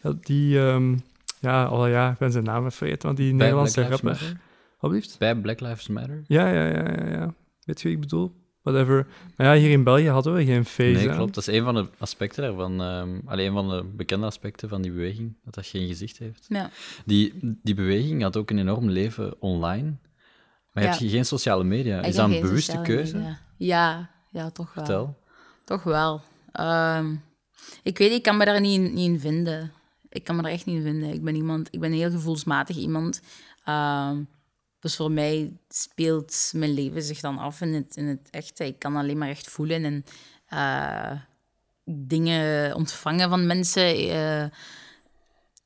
[0.02, 0.98] ja, die, ehm,
[1.40, 4.10] ja, oh ja, ik ben zijn naam even vergeten, want die Bij Nederlandse Black rapper.
[4.10, 4.38] Matter?
[4.80, 5.16] Wat blieft?
[5.20, 6.24] Bij Black Lives Matter?
[6.28, 7.34] Ja, ja, ja, ja, ja.
[7.64, 8.36] Weet je wat ik bedoel?
[8.62, 9.08] Whatever.
[9.36, 10.82] Maar ja, hier in België hadden we geen face.
[11.06, 11.34] Nee, klopt.
[11.34, 12.82] Dat is een van de aspecten daarvan.
[12.82, 16.46] ehm alleen een van de bekende aspecten van die beweging, dat dat geen gezicht heeft.
[16.50, 16.70] Ja.
[17.06, 19.94] Die, die beweging had ook een enorm leven online.
[20.72, 20.90] Maar Ja.
[20.90, 22.00] heb je geen sociale media?
[22.00, 23.16] Ik Is dat een bewuste keuze?
[23.18, 23.38] media.
[23.58, 24.86] Ja, ja, toch wel.
[24.86, 25.18] Vertel.
[25.64, 26.22] Toch wel.
[26.52, 27.16] Ehm,
[27.84, 29.72] ik weet, ik kan me daar niet niet in vinden.
[30.10, 31.14] Ik kan me daar echt niet in vinden.
[31.14, 33.22] Ik ben iemand, ik ben een heel gevoelsmatig iemand.
[33.64, 34.24] Ehm,
[34.80, 38.66] dus voor mij speelt mijn leven zich dan af in het, in het echte.
[38.66, 40.06] Ik kan alleen maar echt voelen en
[40.48, 41.12] eh,
[41.86, 44.10] dingen ontvangen van mensen.
[44.10, 44.46] eh,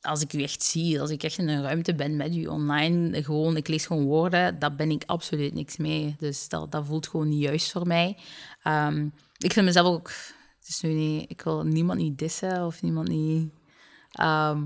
[0.02, 3.24] als ik u echt zie, als ik echt in een ruimte ben met u online,
[3.24, 6.16] gewoon, ik lees gewoon woorden, daar ben ik absoluut niks mee.
[6.20, 8.18] Dus dat, dat voelt gewoon niet juist voor mij.
[8.64, 9.08] Ehm,
[9.38, 10.12] ik vind mezelf ook,
[10.70, 13.52] is nu niet, ik wil niemand niet dissen of niemand niet.
[14.12, 14.64] ehm,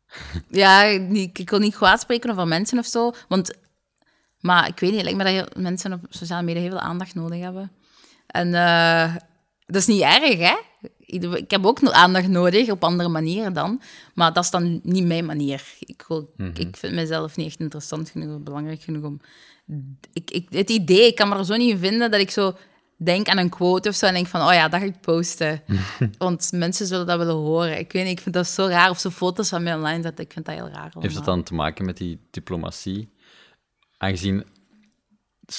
[0.48, 3.52] ja, niet, ik wil niet kwaad spreken over mensen of zo, want,
[4.40, 6.80] maar ik weet niet, het lijkt me dat heel- mensen op sociale media heel veel
[6.80, 7.72] aandacht nodig hebben.
[8.26, 9.16] En eh,
[9.66, 10.54] dat is niet erg, hè?
[11.38, 13.80] Ik heb ook nog aandacht nodig, op andere manieren dan.
[14.14, 15.64] Maar dat is dan niet mijn manier.
[15.78, 19.20] Ik, wil, ik vind mezelf niet echt interessant genoeg of belangrijk genoeg om...
[20.12, 22.56] Ik, ik, het idee, ik kan me er zo niet in vinden dat ik zo
[23.04, 25.62] denk aan een quote of zo en denk van, oh ja, dat ga ik posten.
[26.18, 27.78] Want mensen zullen dat willen horen.
[27.78, 28.90] Ik weet niet, ik vind dat zo raar.
[28.90, 30.82] Of zo foto's van mij online zetten, ik vind dat heel raar.
[30.82, 31.24] Heeft het allemaal.
[31.24, 33.12] dan te maken met die diplomatie?
[33.98, 34.44] Aangezien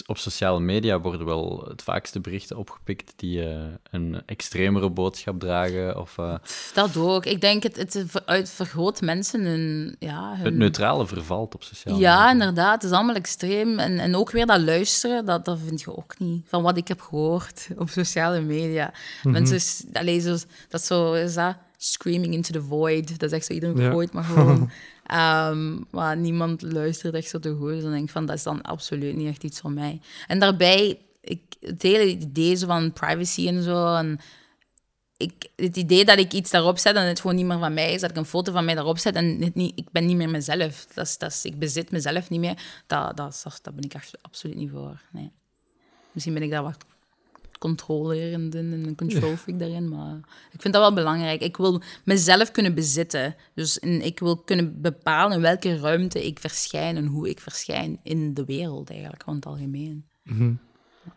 [0.05, 5.99] op sociale media worden wel het vaakste berichten opgepikt die eh, een extremere boodschap dragen
[5.99, 6.35] of eh,
[6.73, 7.25] Dat ook.
[7.25, 9.95] Ik denk, het, het ver- uit- vergroot mensen hun...
[9.99, 10.45] Ja, hun...
[10.45, 12.31] het neutrale vervalt op sociale Ja, media.
[12.31, 12.81] inderdaad.
[12.81, 13.79] Het is allemaal extreem.
[13.79, 16.45] En, en ook weer dat luisteren, dat, dat vind je ook niet.
[16.47, 18.93] Van wat ik heb gehoord op sociale media.
[19.23, 20.29] Mensen, s- allee, zo,
[20.69, 21.55] dat is zo, is dat?
[21.77, 23.19] Screaming into the void.
[23.19, 23.91] Dat is echt zo, iedereen Ja.
[23.91, 24.69] gooit maar gewoon.
[25.03, 27.69] Ehm, maar niemand luistert echt zo te goed.
[27.69, 30.01] Dus dan denk ik van, dat is dan absoluut niet echt iets voor mij.
[30.27, 33.95] En daarbij, ik, het hele idee van privacy en zo...
[33.95, 34.19] En,
[35.17, 37.93] ik, het idee dat ik iets daarop zet en het gewoon niet meer van mij
[37.93, 40.29] is, dat ik een foto van mij daarop zet en niet, ik ben niet meer
[40.29, 40.85] mezelf.
[40.93, 42.83] Dat is, dat ik bezit mezelf niet meer.
[42.87, 45.01] Dat, dat, dat, daar ben ik absoluut niet voor.
[45.11, 45.31] Nee.
[46.11, 46.85] Misschien ben ik daar wat
[47.67, 50.15] controlerend en een control freak daarin, maar
[50.51, 51.41] ik vind dat wel belangrijk.
[51.41, 53.35] Ik wil mezelf kunnen bezitten.
[53.55, 57.99] Dus in, ik wil kunnen bepalen in welke ruimte ik verschijn en hoe ik verschijn
[58.03, 60.05] in de wereld eigenlijk, in het algemeen.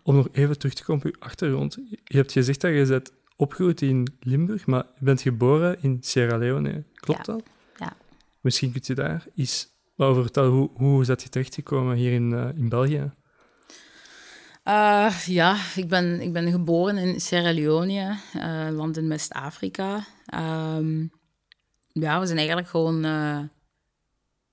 [0.03, 1.79] Om nog even terug te komen op je achtergrond.
[2.05, 6.37] Je hebt gezegd dat je bent opgegroeid in Limburg, maar je bent geboren in Sierra
[6.37, 6.85] Leone.
[6.95, 7.33] Klopt Ja.
[7.33, 7.43] dat?
[7.79, 7.97] Ja.
[8.41, 10.51] Misschien kunt je daar iets over vertellen.
[10.51, 13.13] Hoe, hoe is dat je terechtgekomen hier in, eh, in België?
[14.67, 20.07] Eh, ja, ik ben, ik ben geboren in Sierra Leone, een land in West-Afrika.
[20.27, 21.07] Ehm,
[21.93, 23.39] ja, we zijn eigenlijk gewoon eh,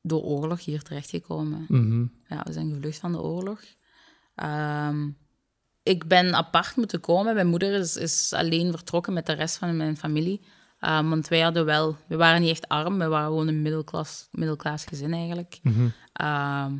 [0.02, 1.66] door oorlog hier terechtgekomen.
[1.68, 2.06] Mhm.
[2.28, 3.60] Ja, we zijn gevlucht van de oorlog.
[4.36, 5.10] Ehm,
[5.84, 7.34] ik ben apart moeten komen.
[7.34, 10.42] Mijn moeder is, is alleen vertrokken met de rest van mijn familie.
[10.80, 11.98] Ehm, want wij hadden wel...
[12.08, 15.60] We waren niet echt arm, we waren gewoon een middelklas, middelklas gezin eigenlijk.
[16.14, 16.74] Ehm,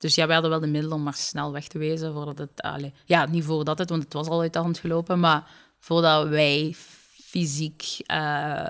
[0.00, 2.62] dus ja, wij hadden wel de middelen om maar snel weg te wezen voordat het...
[2.62, 6.28] allee, ja, niet voordat het, want het was al uit de hand gelopen, maar voordat
[6.28, 6.74] wij
[7.24, 8.66] fysiek eh,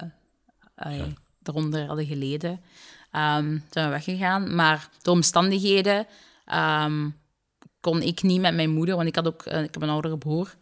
[0.74, 2.60] allee, eronder hadden geleden,
[3.10, 4.54] ehm, zijn we weggegaan.
[4.54, 6.06] Maar de omstandigheden
[6.44, 7.08] ehm,
[7.80, 10.18] kon ik niet met mijn moeder, want ik had ook eh, ik heb een oudere
[10.18, 10.54] broer,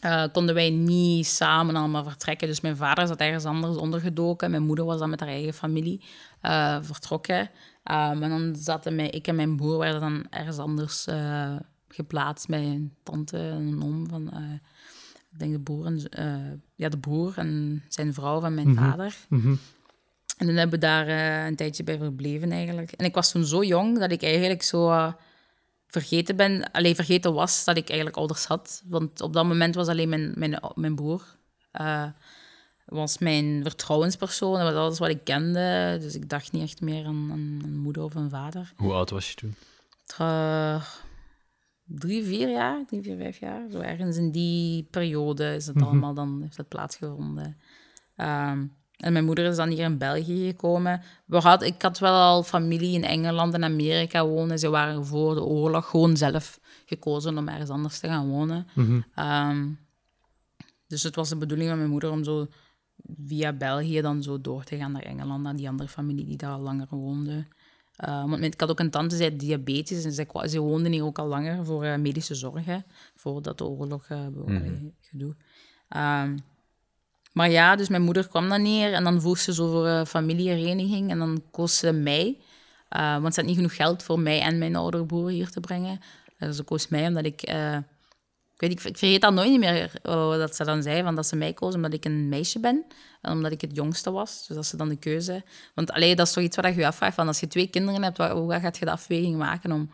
[0.00, 2.48] eh, konden wij niet samen allemaal vertrekken.
[2.48, 4.50] Dus mijn vader zat ergens anders ondergedoken.
[4.50, 6.04] Mijn moeder was dan met haar eigen familie
[6.80, 7.50] vertrokken.
[7.90, 11.56] Um, en dan zaten mij, ik en mijn broer werden dan ergens anders eh,
[11.88, 14.30] geplaatst bij een tante en een oom van...
[14.30, 14.52] eh,
[15.32, 19.16] ik denk de broer, en, eh, ja, de broer en zijn vrouw van mijn vader.
[20.38, 21.08] En dan hebben we daar
[21.46, 22.92] een tijdje bij verbleven eigenlijk.
[22.92, 25.12] En ik was toen zo jong dat ik eigenlijk zo
[25.86, 28.82] vergeten ben, alleen vergeten was dat ik eigenlijk ouders had.
[28.86, 31.36] Want op dat moment was alleen mijn, mijn, mijn broer.
[32.84, 35.96] Was mijn vertrouwenspersoon, dat was alles wat ik kende.
[36.00, 38.72] Dus ik dacht niet echt meer aan, aan een moeder of een vader.
[38.76, 39.54] Hoe oud was je toen?
[40.20, 40.84] Uh,
[41.84, 43.70] drie, vier jaar, drie, vier, vijf jaar.
[43.70, 47.56] Zo ergens in die periode is het allemaal dan, heeft het plaatsgevonden.
[48.16, 48.66] Ehm,
[48.96, 51.02] en mijn moeder is dan hier in België gekomen.
[51.26, 54.58] We had, ik had wel al familie in Engeland en Amerika wonen.
[54.58, 58.66] Ze waren voor de oorlog gewoon zelf gekozen om ergens anders te gaan wonen.
[59.14, 59.68] Ehm,
[60.86, 62.46] dus het was de bedoeling van mijn moeder om zo
[63.26, 66.52] via België dan zo door te gaan naar Engeland, naar die andere familie die daar
[66.52, 67.46] al langer woonde.
[68.04, 70.58] Uh, want mijn- ik had ook een tante, die had diabetes en ze, kwa- ze
[70.60, 72.84] woonde hier ook al langer voor eh, medische zorgen,
[73.16, 74.26] voordat de oorlog uh,
[75.00, 75.36] gedoe.
[75.88, 76.36] Ehm,
[77.32, 80.06] maar ja, dus mijn moeder kwam dan neer en dan vroeg ze zo voor een
[80.06, 82.38] familiehereniging en dan koos ze mij,
[82.88, 86.00] want ze had niet genoeg geld voor mij en mijn oudere broer hier te brengen.
[86.52, 87.84] Ze koos mij omdat ik, ik
[88.68, 91.36] weet ik, ik vergeet dat nooit meer, uh, dat ze dan zei, van dat ze
[91.36, 92.84] mij koos omdat ik een meisje ben
[93.20, 94.46] en omdat ik het jongste was.
[94.46, 95.42] Dus dat ze dan de keuze...
[95.74, 98.02] Want allee, dat is toch iets wat je je afvraagt, van als je twee kinderen
[98.02, 99.90] hebt, hoe gaat je de afweging maken om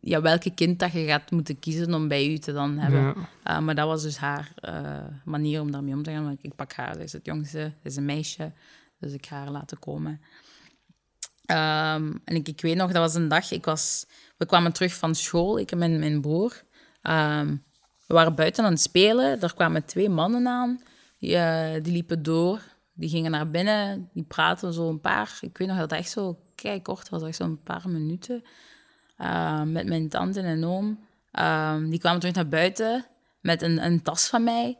[0.00, 3.00] ja, welke kind dat je gaat moeten kiezen om bij u te dan hebben.
[3.44, 3.56] Ja.
[3.56, 6.24] Uh, maar dat was dus haar uh, manier om daarmee om te gaan.
[6.24, 8.52] Want ik pak haar, zij is het jongste, zij is een meisje.
[8.98, 10.20] Dus ik ga haar laten komen.
[11.46, 14.94] Um, en ik, ik, weet nog, dat was een dag, ik was, we kwamen terug
[14.94, 16.62] van school, ik en mijn, mijn broer.
[17.02, 17.64] Um,
[18.10, 20.80] we waren buiten aan het spelen, er kwamen twee mannen aan.
[21.18, 22.60] Die, uh, die liepen door,
[22.92, 25.38] die gingen naar binnen, die praten zo een paar...
[25.40, 28.42] Ik weet nog dat het echt zo kei kort was, echt zo'n paar minuten.
[29.18, 30.98] Uh, met mijn tante en oom.
[31.40, 33.04] Um, die kwamen terug naar buiten
[33.40, 34.78] met een, een tas van mij.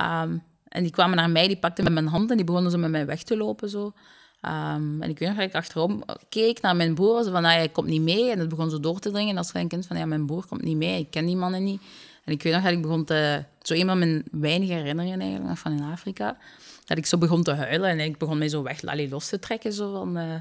[0.00, 2.78] Um, en die kwamen naar mij, die pakten met mijn hand en die begonnen zo
[2.78, 3.68] met mij weg te lopen.
[3.68, 3.84] Zo.
[3.84, 7.22] Um, en ik weet nog dat ik achterom keek naar mijn broer.
[7.22, 8.30] Zo van, ah, hij komt niet mee.
[8.30, 10.62] En het begon zo door te dringen als een kind van, ja, mijn broer komt
[10.62, 11.00] niet mee.
[11.00, 11.82] Ik ken die mannen niet.
[12.24, 13.44] En ik weet nog dat ik begon te...
[13.62, 16.38] Zo een van mijn weinige herinneringen eigenlijk van in Afrika.
[16.84, 19.38] Dat ik zo begon te huilen en ik begon mij zo weg, allee, los te
[19.38, 19.72] trekken.
[19.72, 20.18] Zo van...
[20.18, 20.34] Uh,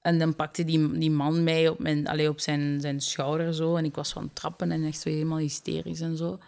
[0.00, 3.76] En dan pakte die, die man mij op, mijn, allee, op zijn, zijn schouder zo.
[3.76, 6.38] En ik was van trappen en echt zo helemaal hysterisch en zo.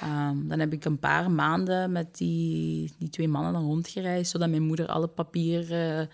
[0.00, 4.48] Ehm, dan heb ik een paar maanden met die, die twee mannen dan rondgereisd, zodat
[4.48, 6.06] mijn moeder alle papier, eh,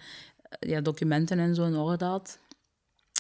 [0.61, 2.39] ja, documenten en zo in orde had.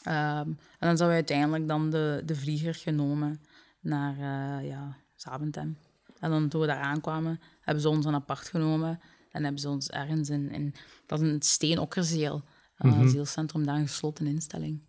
[0.04, 3.40] Ehm, en dan zijn we uiteindelijk dan de, de vlieger genomen
[3.82, 5.76] naar uh, ja, Zaventem.
[6.18, 9.00] En dan toen we daar aankwamen, hebben ze ons een apart genomen.
[9.30, 10.74] En hebben ze ons ergens in, in
[11.06, 12.42] dat is een steenokkerzeel,
[12.76, 14.80] een uh, asielcentrum, daar een gesloten instelling.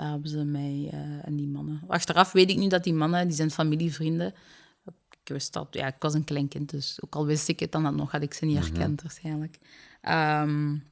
[0.00, 0.90] Uh, hebben ze mij
[1.22, 1.82] en die mannen.
[1.86, 4.34] Achteraf weet ik nu dat die mannen, die zijn familievrienden.
[5.10, 7.72] Ik wist dat, ja, ik was een klein kind, dus ook al wist ik het
[7.72, 9.58] dan dat nog, had ik ze niet herkend waarschijnlijk.
[10.08, 10.84] Um,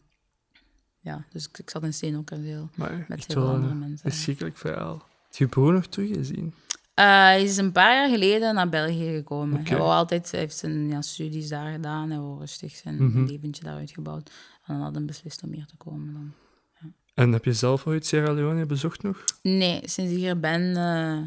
[1.00, 4.10] ja, dus ik, ik zat in Steenokkerzeel met heel andere een mensen.
[4.10, 5.08] verschrikkelijk verhaal.
[5.24, 6.54] Heb je broer nog teruggezien?
[7.00, 9.60] Eh, hij is een paar jaar geleden naar België gekomen.
[9.60, 9.68] Oké.
[9.68, 12.10] Hij, wou altijd, hij heeft zijn ja, studies daar gedaan.
[12.10, 13.24] Hij wou rustig zijn Mhm.
[13.24, 14.30] leventje daar uitgebouwd.
[14.66, 16.12] En dan had hij beslist om hier te komen.
[16.12, 16.32] Dan.
[17.14, 19.24] En heb je zelf ooit Sierra Leone bezocht nog?
[19.42, 21.18] Nee, sinds ik hier ben, eh,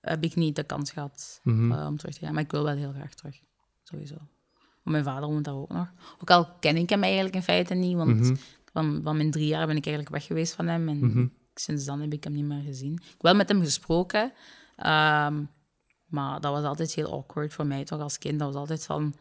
[0.00, 1.72] heb ik niet de kans gehad Mhm.
[1.72, 2.34] eh, om terug te gaan.
[2.34, 3.40] Maar ik wil wel heel graag terug.
[3.82, 4.16] Sowieso.
[4.82, 5.92] Mijn vader woont daar ook nog.
[6.18, 7.96] Ook al ken ik hem eigenlijk in feite niet.
[7.96, 8.34] Want Mhm.
[8.72, 10.88] van, van mijn drie jaar ben ik eigenlijk weg geweest van hem.
[10.88, 12.92] En sinds dan heb ik hem niet meer gezien.
[12.92, 14.32] Ik heb wel met hem gesproken.
[14.82, 15.44] Ehm,
[16.12, 18.38] maar dat was altijd heel awkward voor mij toch als kind.
[18.38, 19.14] Dat was altijd van...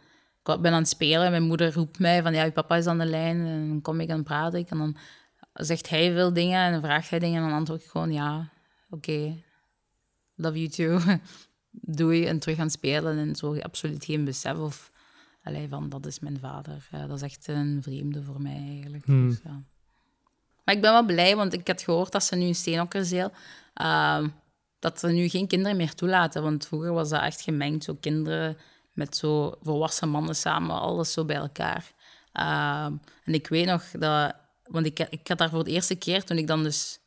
[0.43, 2.33] Ik ben aan het spelen en mijn moeder roept mij van...
[2.33, 3.45] Ja, je papa is aan de lijn.
[3.45, 4.69] En dan kom ik en praat ik.
[4.69, 4.97] En dan
[5.53, 7.41] zegt hij veel dingen en dan vraagt hij dingen.
[7.41, 8.49] En dan antwoord ik gewoon ja,
[8.89, 9.43] oké.
[10.35, 11.17] Love you too.
[11.97, 12.25] Doei.
[12.25, 13.17] En terug gaan spelen.
[13.17, 14.91] En zo absoluut geen besef of...
[15.43, 16.87] Allee, van dat is mijn vader.
[16.91, 19.05] Ja, dat is echt een vreemde voor mij eigenlijk.
[19.05, 19.29] Hmm.
[19.29, 19.63] Dus, ja.
[20.63, 23.31] Maar ik ben wel blij, want ik had gehoord dat ze nu in Steenokkerzeel...
[23.73, 24.27] ehm,
[24.81, 26.43] dat ze nu geen kinderen meer toelaten.
[26.43, 27.83] Want vroeger was dat echt gemengd.
[27.83, 28.57] Zo kinderen
[28.93, 31.91] met zo volwassen mannen samen, alles zo bij elkaar.
[32.31, 34.35] Ehm, en ik weet nog dat...
[34.63, 36.99] Want ik, ik had daar voor de eerste keer, toen ik dan dus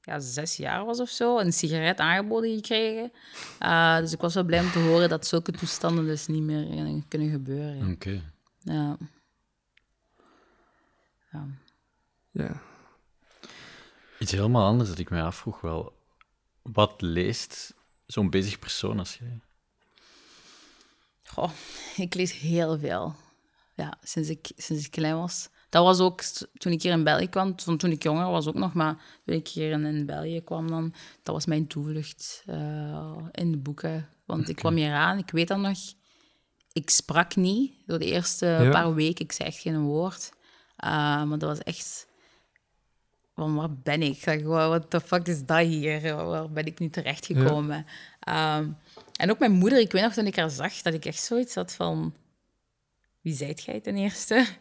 [0.00, 3.12] ja, zes jaar was of zo, een sigaret aangeboden gekregen.
[3.58, 7.02] Eh, dus ik was wel blij om te horen dat zulke toestanden dus niet meer
[7.08, 7.92] kunnen gebeuren.
[7.92, 8.22] Oké.
[8.58, 8.96] Ja.
[11.32, 11.46] Ja.
[12.30, 12.60] Ja.
[14.18, 15.92] Iets helemaal anders dat ik mij afvroeg wel.
[16.62, 17.74] Wat leest
[18.06, 19.40] zo'n bezig persoon als jij?
[21.24, 21.50] Goh,
[21.96, 23.14] ik lees heel veel.
[23.74, 25.48] Ja, sinds ik, sinds ik klein was.
[25.68, 26.22] Dat was ook
[26.52, 27.56] toen ik hier in België kwam.
[27.56, 30.68] Toen, toen ik jonger was ook nog, maar toen ik hier in, in België kwam
[30.68, 30.94] dan...
[31.22, 34.08] Dat was mijn toevlucht eh, in de boeken.
[34.24, 35.78] Want ik kwam hier aan, ik weet dat nog...
[36.72, 38.70] Ik sprak niet door de eerste Ja.
[38.70, 39.24] paar weken.
[39.24, 40.32] Ik zei echt geen woord.
[40.76, 40.90] Eh,
[41.24, 42.06] maar dat was echt...
[43.34, 44.22] Van waar ben ik?
[44.22, 46.14] Zeg, what the fuck is dat hier?
[46.14, 47.86] Waar ben ik nu terechtgekomen?
[48.20, 48.68] Ehm,
[49.16, 51.54] en ook mijn moeder, ik weet nog toen ik haar zag, dat ik echt zoiets
[51.54, 52.14] had van...
[53.20, 54.46] Wie zijt jij ten eerste?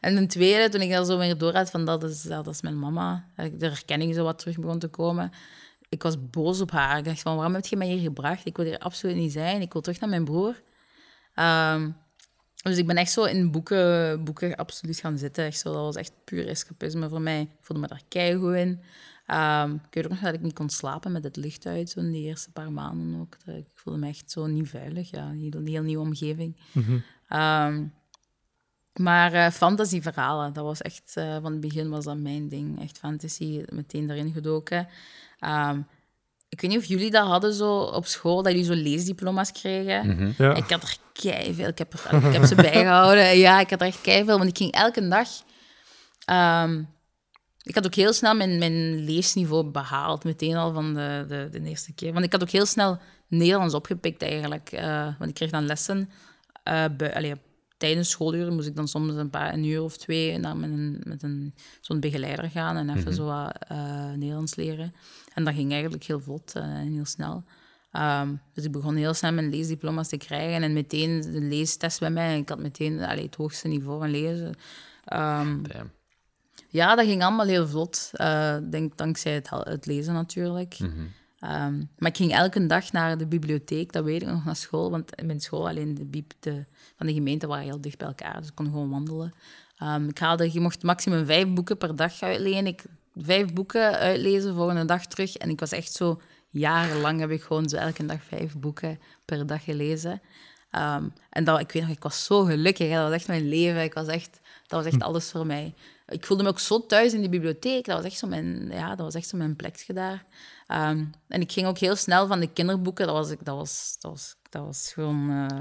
[0.00, 2.62] En ten tweede, toen ik daar zo meer door had van dat is, dat is
[2.62, 5.32] mijn mama, dat ik de herkenning zo wat terug begon te komen.
[5.88, 6.98] Ik was boos op haar.
[6.98, 8.46] Ik dacht van, waarom heb je mij hier gebracht?
[8.46, 9.60] Ik wil hier absoluut niet zijn.
[9.60, 10.62] Ik wil terug naar mijn broer.
[11.34, 11.90] Ehm,
[12.70, 15.44] dus ik ben echt zo in boeken, boeken absoluut gaan zitten.
[15.44, 17.40] Echt zo, dat was echt puur escapisme voor mij.
[17.40, 18.80] Ik voelde me daar keigoed in.
[19.26, 22.00] Ehm, ik weet ook nog dat ik niet kon slapen met het licht uit, zo
[22.00, 23.36] in die eerste paar maanden ook.
[23.46, 25.28] Ik voelde me echt zo niet veilig, ja.
[25.28, 26.56] Een heel, heel nieuwe omgeving.
[27.28, 27.84] Ehm,
[28.92, 32.80] maar eh, fantasieverhalen, dat was echt, eh, van het begin was dat mijn ding.
[32.80, 34.88] Echt fantasy, meteen erin gedoken.
[35.38, 35.80] Ehm,
[36.48, 40.34] ik weet niet of jullie dat hadden zo op school, dat jullie zo leesdiploma's kregen.
[40.38, 40.54] Ja.
[40.54, 41.68] Ik had er keiveel.
[41.68, 43.38] Ik heb, er, ik heb ze bijgehouden.
[43.38, 44.38] Ja, ik had er echt keiveel.
[44.38, 45.28] Want ik ging elke dag...
[46.24, 46.82] ehm,
[47.62, 50.24] ik had ook heel snel mijn, mijn leesniveau behaald.
[50.24, 52.12] Meteen al van de, de, de eerste keer.
[52.12, 52.98] Want ik had ook heel snel
[53.28, 54.72] Nederlands opgepikt eigenlijk.
[54.72, 56.10] eh, want ik kreeg dan lessen.
[56.62, 57.34] eh, bij, allee,
[57.76, 61.00] tijdens schooluren moest ik dan soms een, paar, een uur of twee naar met, een,
[61.04, 64.94] met een, zo'n begeleider gaan en even zo wat eh, Nederlands leren.
[65.34, 67.44] En dat ging eigenlijk heel vlot en heel snel.
[67.94, 72.10] Ehm, dus ik begon heel snel mijn leesdiploma's te krijgen en meteen de leestest bij
[72.10, 72.38] mij.
[72.38, 74.54] Ik had meteen allee, het hoogste niveau van lezen.
[75.04, 75.58] Ehm,
[76.68, 78.10] ja, dat ging allemaal heel vlot.
[78.12, 80.76] Eh, denk, dankzij het, het lezen natuurlijk.
[81.38, 84.90] Ehm, maar ik ging elke dag naar de bibliotheek, dat weet ik nog, naar school.
[84.90, 86.64] Want in mijn school, alleen de biep de,
[86.96, 88.38] van de gemeente, waren heel dicht bij elkaar.
[88.38, 89.34] Dus ik kon gewoon wandelen.
[90.08, 92.66] Ik haalde, je mocht maximum vijf boeken per dag uitlenen.
[92.66, 92.84] Ik
[93.16, 95.36] vijf boeken uitlezen voor een dag terug.
[95.36, 96.20] En ik was echt zo...
[96.60, 100.20] Jarenlang heb ik gewoon zo elke dag vijf boeken per dag gelezen.
[100.70, 102.88] Ehm, en dat, ik weet nog, ik was zo gelukkig.
[102.88, 102.94] hè.
[102.94, 103.82] Dat was echt mijn leven.
[103.82, 105.74] Ik was echt, dat was echt alles voor mij.
[106.08, 107.84] Ik voelde me ook zo thuis in die bibliotheek.
[107.84, 110.24] Dat was echt zo mijn, ja, dat was echt zo mijn plekje daar.
[110.66, 113.06] Ehm, en ik ging ook heel snel van de kinderboeken.
[113.06, 115.30] Dat was, ik- dat was, dat was, dat was gewoon...
[115.50, 115.58] eh,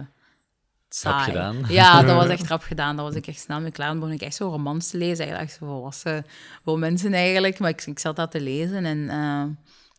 [0.89, 1.23] saai.
[1.31, 1.63] gedaan.
[1.67, 2.95] Ja, dat was echt rap gedaan.
[2.95, 3.87] Dat was ik echt snel mee klaar.
[3.89, 5.17] Dan begon ik echt zo romans te lezen.
[5.25, 6.25] Eigenlijk echt zo volwassen
[6.63, 7.59] voor mensen eigenlijk.
[7.59, 9.43] Maar ik, ik zat dat te lezen en eh,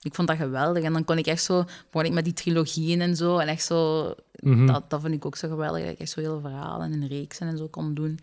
[0.05, 0.83] ik vond dat geweldig.
[0.83, 1.65] En dan kon ik echt zo...
[1.91, 3.39] begon ik met die trilogieën en zo.
[3.39, 4.11] En echt zo...
[4.33, 4.67] Mhm.
[4.67, 5.83] Dat, dat vond ik ook zo geweldig.
[5.83, 8.19] Dat ik echt zo hele verhalen en reeksen en zo kon doen.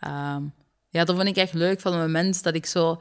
[0.00, 0.42] Ehm,
[0.88, 1.80] ja, dat vond ik echt leuk.
[1.80, 3.00] Van het moment dat ik zo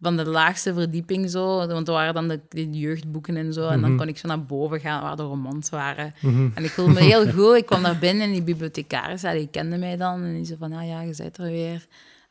[0.00, 3.80] van de laagste verdieping zo, want er waren dan de, de jeugdboeken en zo, en
[3.80, 6.14] dan kon ik zo naar boven gaan waar de romans waren.
[6.54, 7.56] En ik voelde me heel goed.
[7.56, 10.72] Ik kwam daar binnen en die bibliothecaris, die kende mij dan, en die zei van,
[10.72, 11.86] ah ja, je bent er weer.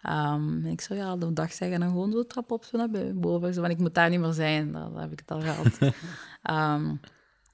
[0.05, 3.53] Ehm, ik zo, ja, de dag zeggen en gewoon zo trap op, zo naar boven.
[3.53, 5.77] Zo ik moet daar niet meer zijn, dat, dat heb ik het al gehad.
[6.43, 6.85] Ehm,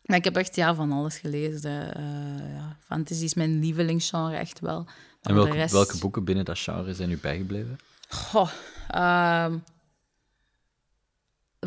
[0.05, 1.95] maar ik heb echt ja, van alles gelezen.
[1.95, 4.83] Eh, ja, fantasy is mijn lievelingsgenre, echt wel.
[4.83, 7.77] Maar En welke, rest- welke boeken binnen dat genre zijn u bijgebleven?
[8.09, 8.49] Goh,
[8.89, 9.57] ehm,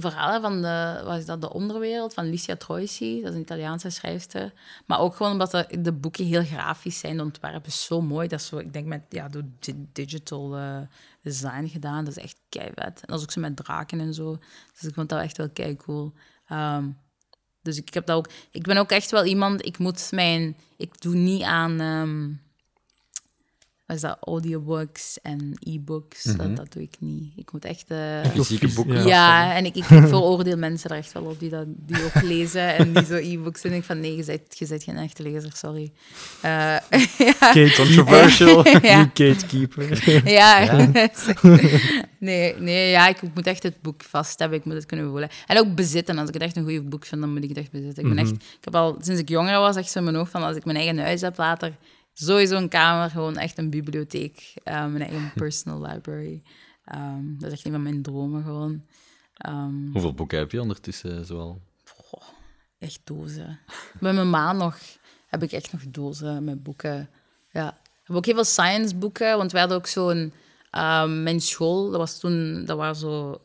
[0.01, 3.91] verhalen van de, wat is dat, de onderwereld van Licia Troisi, dat is een Italiaanse
[3.91, 4.53] schrijfster.
[4.87, 8.29] Maar ook gewoon omdat de, boeken heel grafisch zijn, de ontwerpen zo mooi.
[8.29, 10.79] Dat is zo, ik denk met ja, door di- digital eh,
[11.23, 12.77] design gedaan, dat is echt keivet.
[12.77, 14.39] En dat is ook zo met draken en zo.
[14.73, 16.13] Dus ik vond dat echt wel kei cool.
[16.47, 16.89] Ehm,
[17.63, 18.29] dus ik heb dat ook.
[18.51, 19.67] Ik ben ook echt wel iemand.
[19.67, 20.57] Ik moet mijn.
[20.77, 21.81] Ik doe niet aan.
[21.81, 22.33] ehm,
[23.95, 24.17] is dat?
[24.21, 26.23] Audiobooks en e-books.
[26.23, 27.33] dat, dat doe ik niet.
[27.37, 27.85] Ik moet echt.
[27.89, 27.99] eh,
[28.31, 28.95] Fysieke fys- boeken?
[28.97, 29.05] ja.
[29.07, 32.23] ja, en ik, ik, ik veroordeel mensen er echt wel op die, dat, die ook
[32.23, 33.73] lezen en die zo e-books doen.
[33.73, 35.93] Ik van nee, je bent, je bent geen echte lezer, sorry.
[36.41, 36.51] Eh,
[37.19, 38.63] ja, Kate Controversial.
[38.83, 39.11] Ja.
[39.15, 40.23] Gatekeeper.
[40.31, 40.77] ja.
[42.19, 44.59] nee, nee, ja, ik moet echt het boek vast hebben.
[44.59, 45.29] Ik moet het kunnen voelen.
[45.47, 46.19] En ook bezitten.
[46.19, 48.03] Als ik het echt een goed boek vind, dan moet ik het echt bezitten.
[48.03, 50.31] Ik, ben echt, ik heb al, sinds ik jonger was, echt zo in mijn hoofd
[50.31, 51.73] van als ik mijn eigen huis heb later,
[52.15, 54.55] sowieso een kamer, gewoon echt een bibliotheek.
[54.65, 56.43] eh, mijn eigen personal library.
[56.85, 58.85] Ehm, dat is echt een van mijn dromen gewoon.
[59.35, 61.61] Ehm, Hoeveel boeken heb je ondertussen zoal?
[62.79, 63.59] echt dozen.
[64.01, 64.79] Bij mijn ma nog
[65.27, 67.11] heb ik echt nog dozen met boeken.
[67.51, 67.69] Ja.
[67.71, 70.33] Ik heb ook heel veel science boeken, want wij hadden ook zo'n...
[70.71, 72.65] ehm, mijn school, dat was toen...
[72.65, 73.41] Dat waren zo...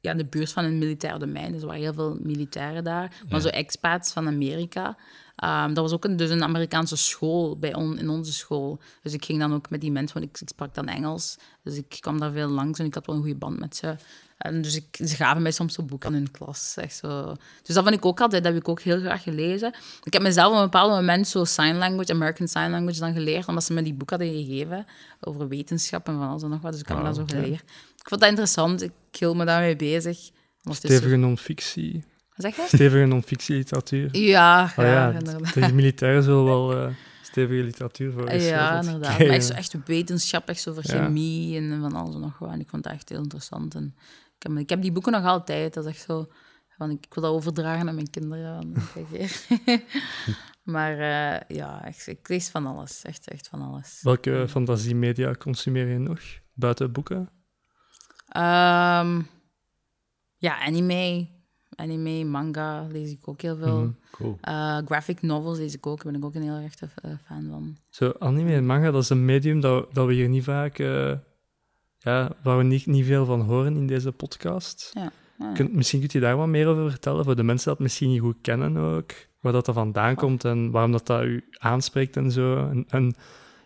[0.00, 1.52] Ja, in de buurt van een militair domein.
[1.52, 3.22] Dus er waren heel veel militairen daar.
[3.28, 4.96] Maar zo expats van Amerika.
[5.40, 8.78] Ehm, dat was ook een, dus een Amerikaanse school bij on, in onze school.
[9.02, 11.36] Dus ik ging dan ook met die mensen, want ik, ik sprak dan Engels.
[11.62, 13.96] Dus ik kwam daar veel langs en ik had wel een goede band met ze.
[14.38, 16.74] En dus ik, ze gaven mij soms zo boeken in de klas.
[16.76, 17.34] Echt zo.
[17.62, 19.74] Dus dat vond ik ook altijd, dat heb ik ook heel graag gelezen.
[20.02, 23.48] Ik heb mezelf op een bepaald moment zo sign language, American Sign Language dan geleerd,
[23.48, 24.86] omdat ze me die boek hadden gegeven
[25.20, 26.72] over wetenschap en van alles en nog wat.
[26.72, 27.62] Dus ik heb me dat zo geleerd.
[27.96, 30.30] Ik vond dat interessant, ik hield me daarmee bezig.
[30.70, 32.04] Stevige non-fictie.
[32.40, 32.64] Zeg je?
[32.66, 34.16] Stevige non-fictieliteratuur.
[34.16, 35.54] Ja, Oh ja, inderdaad.
[35.54, 39.00] de militairen zullen wel eh, stevige literatuur voor Ja, geschreven inderdaad.
[39.00, 39.26] krijgen.
[39.26, 41.04] Maar echt, zo- echt wetenschap, echt zo voor Ja.
[41.04, 42.50] chemie en van alles en nog wat.
[42.52, 43.74] En ik vond dat echt heel interessant.
[43.74, 43.94] En
[44.38, 45.74] ik, heb, ik heb die boeken nog altijd.
[45.74, 46.26] Dat is echt zo...
[46.76, 48.72] Van, ik wil dat overdragen aan mijn kinderen.
[50.62, 53.02] maar eh, ja, echt, ik lees van alles.
[53.04, 53.98] Echt, echt van alles.
[54.02, 56.20] Welke fantasiemedia consumeer je nog?
[56.54, 57.30] Buiten boeken?
[58.28, 59.20] Ehm,
[60.36, 61.28] ja, anime.
[61.80, 63.78] Anime, manga lees ik ook heel veel.
[63.78, 63.90] Mhm.
[64.10, 64.38] Cool.
[64.40, 66.02] Eh, graphic novels lees ik ook.
[66.02, 67.76] Daar ben ik ook een heel erg eh, fan van.
[67.88, 70.78] Zo, anime en manga, dat is een medium dat, dat we hier niet vaak...
[70.78, 71.12] eh,
[71.98, 74.92] ja, waar we niet, niet veel van horen in deze podcast.
[74.92, 75.12] Ja.
[75.70, 78.36] misschien kunt je daar wat meer over vertellen, voor de mensen dat misschien niet goed
[78.40, 79.12] kennen ook.
[79.40, 82.68] Waar dat, dat vandaan komt en waarom dat, dat u aanspreekt en zo.
[82.68, 83.14] En, en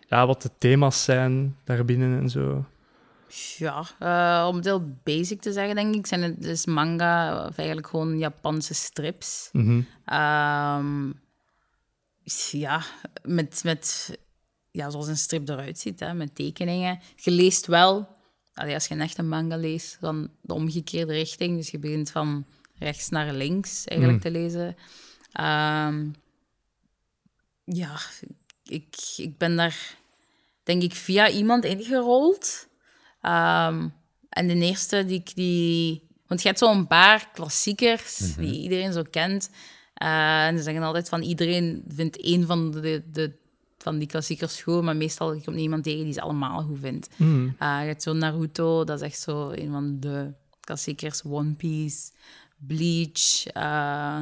[0.07, 2.65] ja, wat de thema's zijn daarbinnen en zo.
[3.57, 7.57] Ja, eh, om het heel basic te zeggen, denk ik, zijn het dus manga, of
[7.57, 9.49] eigenlijk gewoon Japanse strips.
[9.51, 9.81] Mhm.
[10.05, 11.11] Ehm,
[12.51, 12.83] ja,
[13.23, 14.17] met, met,
[14.71, 16.99] ja, zoals een strip eruit ziet, hè, met tekeningen.
[17.15, 18.07] Je leest wel,
[18.53, 21.57] allee, als je een echte manga leest, dan de omgekeerde richting.
[21.57, 22.45] Dus je begint van
[22.77, 24.75] rechts naar links eigenlijk te lezen.
[25.31, 26.07] Ehm,
[27.63, 27.99] ja,
[28.63, 29.97] ik, ik ben daar,
[30.63, 32.67] denk ik, via iemand ingerold.
[33.25, 33.87] Ehm,
[34.29, 36.03] en de eerste die ik die...
[36.27, 39.49] Want je hebt zo'n paar klassiekers die iedereen zo kent.
[39.93, 43.31] Eh, en ze zeggen altijd van iedereen vindt één van, de, de,
[43.77, 47.09] van die klassiekers goed, maar meestal komt niemand tegen die ze allemaal goed vindt.
[47.15, 47.47] Mhm.
[47.59, 51.21] Eh, je hebt zo Naruto, dat is echt zo een van de klassiekers.
[51.23, 52.11] One Piece,
[52.57, 53.45] Bleach.
[53.45, 54.21] eh,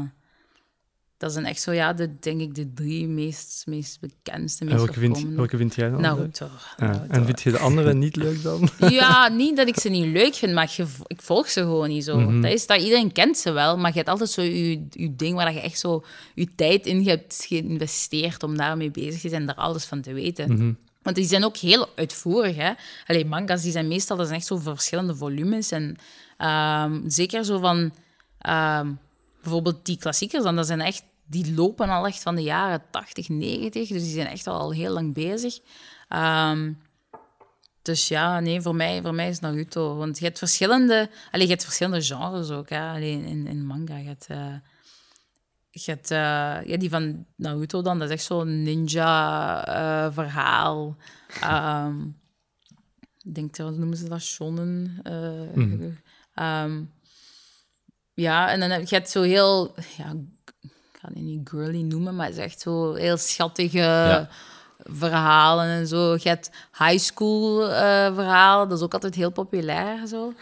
[1.23, 4.77] dat zijn echt zo, ja, de, denk ik, de drie meest, meest bekendste, En meest
[4.77, 6.01] welke vind, welke vind jij dan?
[6.01, 6.49] Naruto.
[6.77, 6.85] Ja.
[6.85, 7.13] Naruto.
[7.13, 8.69] En vind je de andere niet leuk dan?
[8.77, 12.03] Ja, niet dat ik ze niet leuk vind, maar je, ik volg ze gewoon niet
[12.03, 12.19] zo.
[12.19, 12.41] Mhm.
[12.41, 15.35] dat is dat, iedereen kent ze wel, maar je hebt altijd zo je, je ding
[15.35, 16.03] waar je echt zo
[16.35, 20.53] je tijd in hebt geïnvesteerd om daarmee bezig te zijn, daar alles van te weten.
[20.53, 20.73] Mhm.
[21.01, 22.55] Want die zijn ook heel uitvoerig.
[22.55, 22.71] Hè?
[23.07, 25.71] Allee, manga's die zijn meestal dat zijn echt zo verschillende volumes.
[25.71, 25.95] En
[26.37, 27.93] ehm, zeker zo van...
[28.37, 28.87] ehm,
[29.41, 33.29] bijvoorbeeld die klassiekers, dan, dat zijn echt die lopen al echt van de jaren 80,
[33.29, 33.87] 90.
[33.87, 35.59] Dus die zijn echt al heel lang bezig.
[36.07, 36.73] Ehm,
[37.81, 39.95] dus ja, nee, voor mij, voor mij is Naruto.
[39.95, 42.69] Want je hebt verschillende, allee, je hebt verschillende genres ook.
[42.69, 42.91] Hè?
[42.91, 43.97] Alleen in, in manga.
[43.97, 44.55] Je hebt, uh,
[45.69, 46.17] je hebt uh,
[46.65, 50.97] ja, die van Naruto dan, dat is echt zo'n ninja-verhaal.
[51.43, 52.21] Uh, um,
[53.21, 54.21] ik denk, wat noemen ze dat?
[54.21, 55.01] Shonen.
[55.53, 55.97] Mm.
[56.35, 56.91] Um,
[58.13, 59.75] ja, en dan heb je het zo heel...
[59.97, 60.15] Ja,
[61.03, 63.77] ga het niet girly noemen, maar het is echt zo heel schattige...
[63.77, 64.29] Ja
[64.83, 66.13] verhalen en zo.
[66.13, 67.75] Je hebt high school uh,
[68.15, 70.07] verhalen, dat is ook altijd heel populair.
[70.07, 70.25] Zo.
[70.25, 70.33] Um,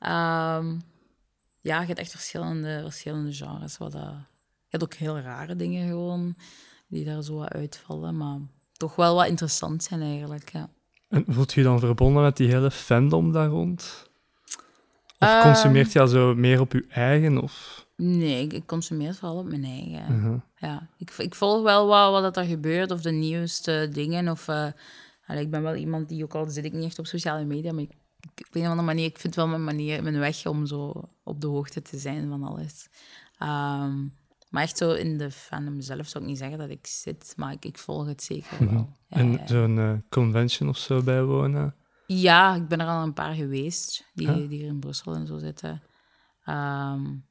[1.68, 3.78] ja, je hebt echt verschillende, verschillende genres.
[3.78, 6.34] Wat, uh, je hebt ook heel rare dingen gewoon,
[6.88, 8.38] die daar zo uitvallen, maar
[8.72, 10.50] toch wel wat interessant zijn eigenlijk.
[10.52, 10.68] Ja.
[11.08, 14.06] En voelt je dan verbonden met die hele fandom daar rond?
[15.18, 17.42] Of uh, consumeert je zo meer op je eigen?
[17.42, 17.77] Of?
[18.02, 20.14] Nee, ik, consumeer het vooral op mijn eigen.
[20.14, 20.40] Uh -huh.
[20.56, 24.28] ja, ik, ik volg wel wat, wat er gebeurt, of de nieuwste dingen.
[24.28, 27.44] Of, allee, ik ben wel iemand die, ook al zit ik niet echt op sociale
[27.44, 27.92] media, maar ik,
[28.34, 31.08] ik, op een of andere manier, ik vind wel mijn, manier, mijn weg om zo
[31.24, 32.88] op de hoogte te zijn van alles.
[33.42, 34.16] Um,
[34.50, 37.52] maar echt zo in de fandom zelf zou ik niet zeggen dat ik zit, maar
[37.52, 38.96] ik, ik volg het zeker wel.
[39.08, 41.74] Ja, en ja, zo'n uh, convention of zo bijwonen?
[42.06, 45.38] Ja, ik ben er al een paar geweest, die, die hier in Brussel en zo
[45.38, 45.82] zitten.
[46.46, 47.26] Um,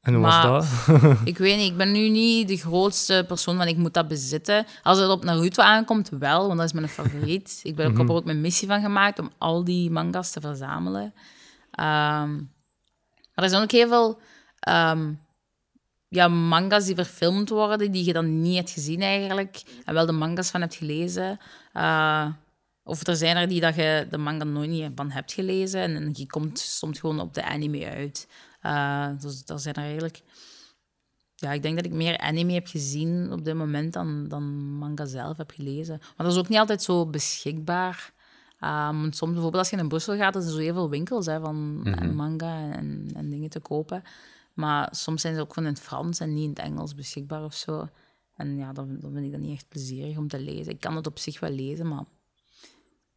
[0.00, 0.66] en hoe was dat?
[1.24, 4.66] ik weet niet, ik ben nu niet de grootste persoon van ik moet dat bezitten.
[4.82, 7.60] Als het op Naruto aankomt, wel, want dat is mijn favoriet.
[7.62, 10.40] ik ben ook, heb er ook mijn missie van gemaakt om al die manga's te
[10.40, 11.02] verzamelen.
[11.80, 12.52] Um,
[13.34, 14.20] maar er zijn ook heel veel
[14.68, 15.20] um,
[16.08, 19.62] ja, manga's die verfilmd worden, die je dan niet hebt gezien eigenlijk.
[19.84, 21.38] En wel de manga's van hebt gelezen.
[21.74, 22.26] Uh,
[22.82, 25.80] of er zijn er die dat je de manga nooit niet van hebt gelezen.
[25.80, 28.28] En, en je komt soms gewoon op de anime uit.
[28.68, 30.22] Uh, dus dat zijn er eigenlijk...
[31.34, 35.04] Ja, ik denk dat ik meer anime heb gezien op dit moment dan, dan manga
[35.04, 35.98] zelf heb gelezen.
[35.98, 38.12] Maar dat is ook niet altijd zo beschikbaar.
[38.60, 41.40] Um, soms bijvoorbeeld als je in Brussel gaat, er zijn zo heel veel winkels hè,
[41.40, 42.14] van mm -hmm.
[42.14, 44.02] manga en, en, dingen te kopen.
[44.54, 47.44] Maar soms zijn ze ook gewoon in het Frans en niet in het Engels beschikbaar
[47.44, 47.88] of zo.
[48.34, 50.72] En ja, dan, dan vind ik dat niet echt plezierig om te lezen.
[50.72, 52.04] Ik kan het op zich wel lezen, maar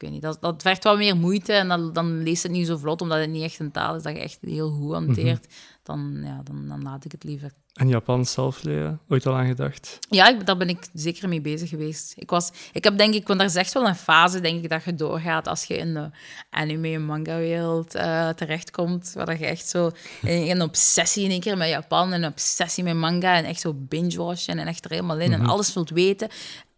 [0.01, 2.67] ik weet niet, dat, dat vergt wat meer moeite en dan, dan leest het niet
[2.67, 5.47] zo vlot, omdat het niet echt een taal is dat je echt heel goed hanteert.
[5.47, 5.79] Mm -hmm.
[5.83, 7.51] dan, ja, dan, dan laat ik het liever.
[7.73, 8.99] En Japans zelf leren?
[9.09, 9.99] Ooit al aan gedacht?
[10.09, 12.13] Ja, ik, daar ben ik zeker mee bezig geweest.
[12.15, 14.69] Ik, was, ik heb denk ik, want er is echt wel een fase denk ik,
[14.69, 16.09] dat je doorgaat als je in de
[16.49, 19.91] anime- en manga-wereld uh, terechtkomt, waar je echt zo
[20.21, 23.73] een, een obsessie in één keer met Japan, een obsessie met manga en echt zo
[23.73, 25.43] binge-watchen en echt er helemaal in mm -hmm.
[25.43, 26.29] en alles wilt weten.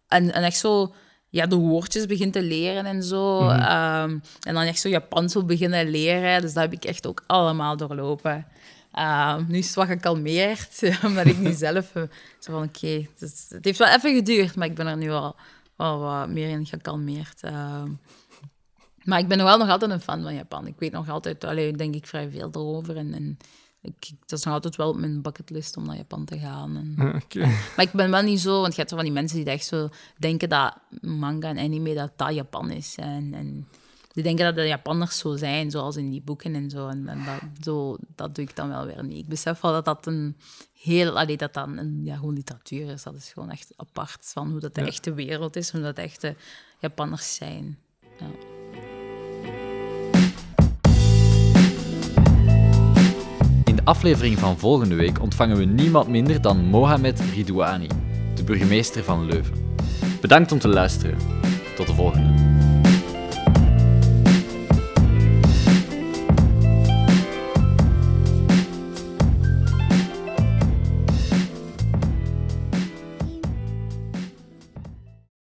[0.08, 0.94] En, en echt zo
[1.34, 3.40] ja, de woordjes begint te leren en zo.
[3.40, 4.10] Mm -hmm.
[4.10, 6.40] um, en dan echt zo Japans wil beginnen leren.
[6.40, 8.46] Dus dat heb ik echt ook allemaal doorlopen.
[8.98, 12.02] Um, nu is het wat gekalmeerd, omdat ik nu zelf uh,
[12.38, 15.10] zo van oké, okay, het, het, heeft wel even geduurd, maar ik ben er nu
[15.10, 15.36] al,
[15.76, 17.42] al wat meer in gekalmeerd.
[17.44, 18.00] Um,
[19.02, 20.66] maar ik ben wel nog altijd een fan van Japan.
[20.66, 22.96] Ik weet nog altijd, alleen denk ik vrij veel erover.
[22.96, 23.38] En, en
[23.84, 26.76] ik, dat is nog altijd wel op mijn bucketlist om naar Japan te gaan.
[26.76, 27.42] En, ah, okay.
[27.76, 29.66] Maar ik ben wel niet zo, want je hebt zo van die mensen die echt
[29.66, 32.94] zo denken dat manga en anime dat dat Japan is.
[32.96, 33.68] En, en
[34.12, 36.88] die denken dat de Japanners zo zijn, zoals in die boeken en zo.
[36.88, 39.22] En, en dat, zo, dat doe ik dan wel weer niet.
[39.22, 40.36] Ik besef wel dat dat een
[40.72, 43.02] heel, allee, dat dat een, ja, gewoon literatuur is.
[43.02, 44.86] Dat is gewoon echt apart van hoe dat de ja.
[44.86, 46.36] echte wereld is, hoe dat de echte
[46.78, 47.78] Japanners zijn.
[48.18, 48.53] Ja.
[53.84, 57.88] Aflevering van volgende week ontvangen we niemand minder dan Mohamed Ridouani,
[58.34, 59.54] de burgemeester van Leuven.
[60.20, 61.16] Bedankt om te luisteren.
[61.76, 62.33] Tot de volgende.